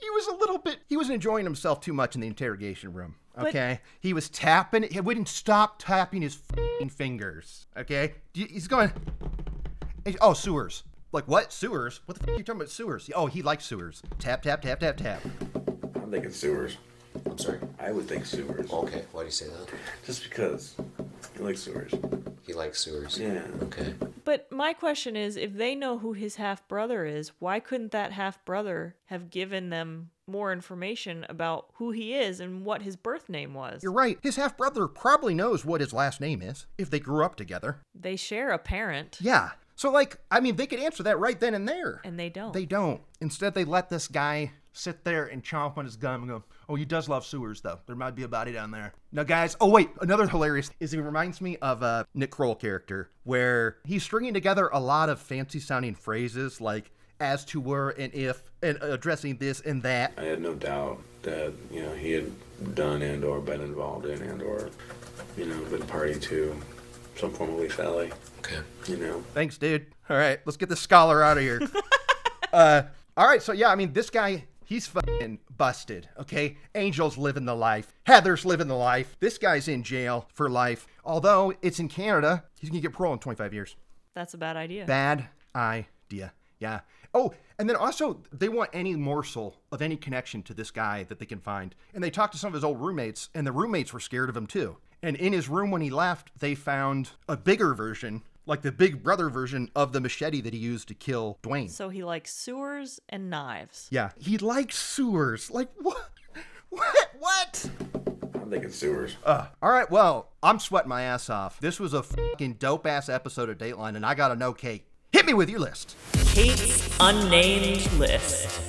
[0.00, 0.78] he was a little bit.
[0.88, 3.16] He was enjoying himself too much in the interrogation room.
[3.34, 4.84] But- Okay, he was tapping.
[4.84, 7.66] He wouldn't stop tapping his fing fingers.
[7.76, 8.92] Okay, he's going.
[10.20, 10.84] Oh, sewers.
[11.10, 11.52] Like what?
[11.52, 12.00] Sewers?
[12.06, 12.70] What the f- are you talking about?
[12.70, 13.10] Sewers?
[13.14, 14.02] Oh, he likes sewers.
[14.18, 15.20] Tap, tap, tap, tap, tap.
[16.04, 16.76] I'm thinking sewers.
[17.24, 17.60] I'm sorry?
[17.80, 18.70] I would think sewers.
[18.70, 19.70] Okay, why do you say that?
[20.04, 20.74] Just because
[21.34, 21.94] he likes sewers.
[22.46, 23.18] He likes sewers.
[23.18, 23.40] Yeah.
[23.62, 23.94] Okay.
[24.22, 28.12] But my question is if they know who his half brother is, why couldn't that
[28.12, 33.30] half brother have given them more information about who he is and what his birth
[33.30, 33.82] name was?
[33.82, 34.18] You're right.
[34.22, 37.78] His half brother probably knows what his last name is if they grew up together.
[37.98, 39.16] They share a parent.
[39.22, 39.52] Yeah.
[39.74, 42.02] So, like, I mean, they could answer that right then and there.
[42.04, 42.52] And they don't.
[42.52, 43.00] They don't.
[43.22, 46.74] Instead, they let this guy sit there and chomp on his gum and go, Oh,
[46.74, 47.78] he does love sewers, though.
[47.86, 48.92] There might be a body down there.
[49.12, 53.10] Now, guys, oh, wait, another hilarious is he reminds me of a Nick Kroll character
[53.22, 58.12] where he's stringing together a lot of fancy sounding phrases like as to were and
[58.12, 60.12] if and addressing this and that.
[60.18, 62.30] I had no doubt that, you know, he had
[62.74, 64.70] done and or been involved in and or,
[65.36, 66.60] you know, been party to
[67.16, 68.12] some form of lethality.
[68.40, 68.58] Okay.
[68.88, 69.24] You know?
[69.32, 69.86] Thanks, dude.
[70.10, 71.60] All right, let's get this scholar out of here.
[72.52, 72.82] uh,
[73.16, 76.56] all right, so yeah, I mean, this guy, He's fucking busted, okay?
[76.74, 77.92] Angel's living the life.
[78.06, 79.16] Heather's living the life.
[79.20, 80.86] This guy's in jail for life.
[81.04, 83.76] Although it's in Canada, he's gonna get parole in 25 years.
[84.14, 84.86] That's a bad idea.
[84.86, 86.32] Bad idea.
[86.58, 86.80] Yeah.
[87.12, 91.18] Oh, and then also they want any morsel of any connection to this guy that
[91.18, 91.74] they can find.
[91.92, 94.36] And they talked to some of his old roommates, and the roommates were scared of
[94.36, 94.78] him too.
[95.02, 99.02] And in his room when he left, they found a bigger version, like the big
[99.02, 101.70] brother version of the machete that he used to kill Dwayne.
[101.70, 103.88] So he likes sewers and knives.
[103.90, 105.50] Yeah, he likes sewers.
[105.50, 106.10] Like what?
[106.70, 107.10] What?
[107.18, 107.70] What?
[108.34, 109.16] I'm thinking sewers.
[109.24, 111.60] Uh, all right, well, I'm sweating my ass off.
[111.60, 114.84] This was a fucking dope ass episode of Dateline, and I gotta know, Kate.
[115.12, 115.96] Hit me with your list.
[116.34, 118.60] Kate's unnamed list.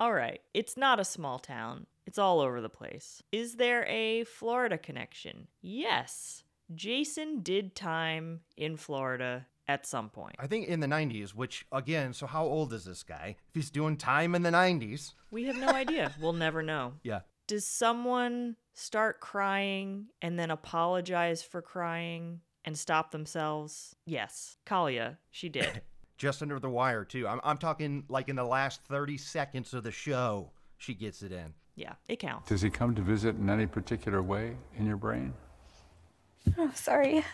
[0.00, 1.86] All right, it's not a small town.
[2.06, 3.22] It's all over the place.
[3.32, 5.48] Is there a Florida connection?
[5.62, 6.43] Yes.
[6.74, 10.36] Jason did time in Florida at some point.
[10.38, 13.36] I think in the 90s, which, again, so how old is this guy?
[13.48, 15.12] If he's doing time in the 90s.
[15.30, 16.12] We have no idea.
[16.20, 16.94] we'll never know.
[17.02, 17.20] Yeah.
[17.46, 23.96] Does someone start crying and then apologize for crying and stop themselves?
[24.06, 24.56] Yes.
[24.66, 25.82] Kalia, she did.
[26.16, 27.26] Just under the wire, too.
[27.26, 31.32] I'm, I'm talking like in the last 30 seconds of the show, she gets it
[31.32, 31.54] in.
[31.76, 32.48] Yeah, it counts.
[32.48, 35.34] Does he come to visit in any particular way in your brain?
[36.58, 37.24] Oh, sorry.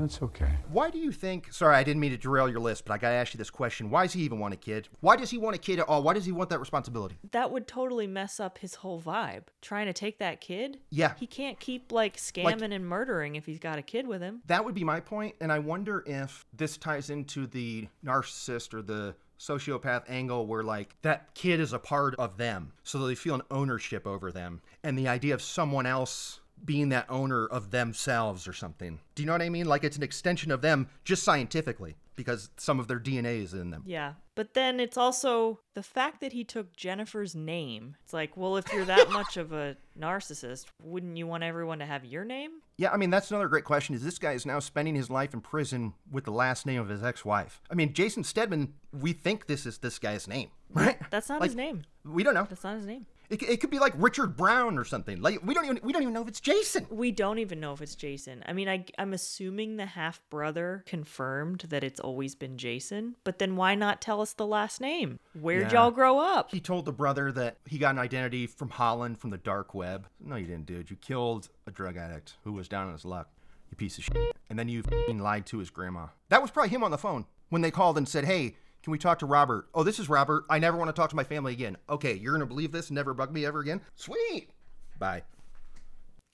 [0.00, 0.50] That's okay.
[0.70, 1.52] Why do you think?
[1.52, 3.88] Sorry, I didn't mean to derail your list, but I gotta ask you this question.
[3.88, 4.88] Why does he even want a kid?
[5.00, 6.02] Why does he want a kid at all?
[6.02, 7.16] Why does he want that responsibility?
[7.32, 9.44] That would totally mess up his whole vibe.
[9.62, 10.80] Trying to take that kid?
[10.90, 11.14] Yeah.
[11.18, 14.42] He can't keep like scamming and murdering if he's got a kid with him.
[14.46, 18.82] That would be my point, and I wonder if this ties into the narcissist or
[18.82, 23.34] the sociopath angle where like that kid is a part of them so they feel
[23.34, 28.48] an ownership over them and the idea of someone else being that owner of themselves
[28.48, 31.22] or something do you know what i mean like it's an extension of them just
[31.22, 34.14] scientifically because some of their dna is in them Yeah.
[34.34, 37.96] But then it's also the fact that he took Jennifer's name.
[38.04, 41.86] It's like, well, if you're that much of a narcissist, wouldn't you want everyone to
[41.86, 42.50] have your name?
[42.76, 43.94] Yeah, I mean that's another great question.
[43.94, 46.90] Is this guy is now spending his life in prison with the last name of
[46.90, 47.62] his ex-wife?
[47.70, 48.74] I mean, Jason Stedman.
[48.92, 50.98] We think this is this guy's name, right?
[51.10, 51.84] That's not Like, his name.
[52.04, 52.46] We don't know.
[52.46, 53.06] That's not his name.
[53.28, 55.20] It, it could be like Richard Brown or something.
[55.20, 56.86] Like we don't even we don't even know if it's Jason.
[56.90, 58.42] We don't even know if it's Jason.
[58.46, 63.38] I mean, I, I'm assuming the half brother confirmed that it's always been Jason, but
[63.38, 65.18] then why not tell us the last name?
[65.40, 65.82] Where'd Yeah.
[65.82, 66.50] y'all grow up?
[66.50, 70.06] He told the brother that he got an identity from Holland from the dark web.
[70.20, 70.90] No, you didn't, dude.
[70.90, 73.28] You killed a drug addict who was down on his luck.
[73.70, 74.36] You piece of shit.
[74.48, 76.06] And then you lied to his grandma.
[76.28, 78.56] That was probably him on the phone when they called and said, "Hey,
[78.86, 80.44] can we talk to Robert?" Oh, this is Robert.
[80.48, 81.76] I never want to talk to my family again.
[81.90, 83.80] Okay, you're gonna believe this never bug me ever again.
[83.96, 84.50] Sweet.
[84.96, 85.24] Bye.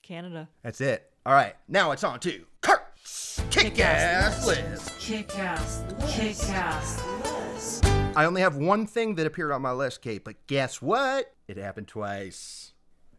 [0.03, 0.47] Canada.
[0.61, 1.11] That's it.
[1.25, 4.99] All right, now it's on to Kurt's kick-ass list.
[4.99, 5.83] Kick ass.
[6.07, 7.03] Kick ass.
[7.25, 7.85] list.
[8.15, 11.33] I only have one thing that appeared on my list, Kate, but guess what?
[11.47, 12.73] It happened twice.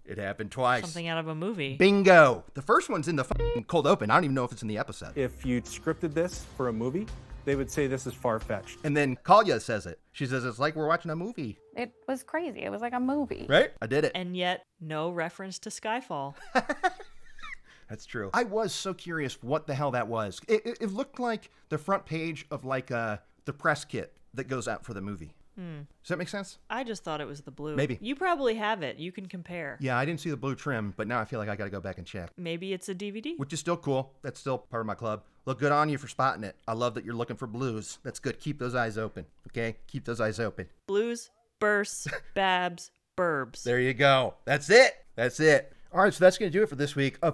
[0.04, 0.82] It happened twice.
[0.82, 1.76] Something out of a movie.
[1.76, 2.44] Bingo.
[2.54, 4.10] The first one's in the fucking cold open.
[4.10, 5.16] I don't even know if it's in the episode.
[5.16, 7.06] If you'd scripted this for a movie,
[7.44, 8.78] they would say this is far fetched.
[8.84, 10.00] And then Kalia says it.
[10.12, 11.58] She says it's like we're watching a movie.
[11.76, 12.62] It was crazy.
[12.62, 13.46] It was like a movie.
[13.48, 13.70] Right?
[13.80, 14.12] I did it.
[14.14, 16.34] And yet, no reference to Skyfall.
[17.88, 18.30] That's true.
[18.32, 20.40] I was so curious what the hell that was.
[20.48, 24.48] It, it, it looked like the front page of like uh, the press kit that
[24.48, 25.34] goes out for the movie.
[25.56, 25.82] Hmm.
[26.02, 26.58] Does that make sense?
[26.68, 27.76] I just thought it was the blue.
[27.76, 27.98] Maybe.
[28.00, 28.98] You probably have it.
[28.98, 29.78] You can compare.
[29.80, 31.70] Yeah, I didn't see the blue trim, but now I feel like I got to
[31.70, 32.30] go back and check.
[32.36, 33.38] Maybe it's a DVD.
[33.38, 34.12] Which is still cool.
[34.22, 35.22] That's still part of my club.
[35.46, 36.56] Look good on you for spotting it.
[36.66, 37.98] I love that you're looking for blues.
[38.02, 38.40] That's good.
[38.40, 39.26] Keep those eyes open.
[39.48, 39.76] Okay?
[39.86, 40.66] Keep those eyes open.
[40.86, 41.30] Blues,
[41.60, 43.62] bursts, babs, burbs.
[43.62, 44.34] There you go.
[44.44, 44.92] That's it.
[45.16, 45.72] That's it.
[45.92, 47.18] All right, so that's going to do it for this week.
[47.22, 47.32] A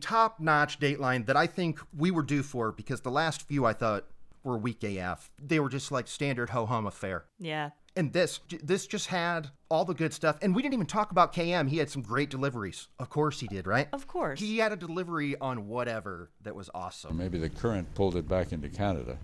[0.00, 3.72] top notch dateline that I think we were due for because the last few I
[3.72, 4.04] thought
[4.44, 5.30] were weak AF.
[5.40, 7.24] They were just like standard ho hum affair.
[7.38, 7.70] Yeah.
[7.94, 10.38] And this, this just had all the good stuff.
[10.40, 11.68] And we didn't even talk about KM.
[11.68, 12.88] He had some great deliveries.
[12.98, 13.88] Of course he did, right?
[13.92, 14.40] Of course.
[14.40, 17.16] He had a delivery on whatever that was awesome.
[17.18, 19.18] maybe the current pulled it back into Canada.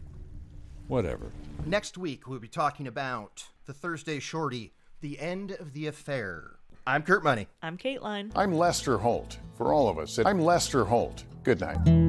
[0.86, 1.30] Whatever.
[1.66, 6.56] Next week, we'll be talking about the Thursday Shorty, the end of the affair.
[6.86, 7.48] I'm Kurt Money.
[7.62, 8.32] I'm Kateline.
[8.34, 9.38] I'm Lester Holt.
[9.56, 11.24] For all of us, I'm Lester Holt.
[11.42, 12.07] Good night.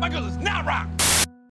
[0.00, 0.99] My girl is not rock.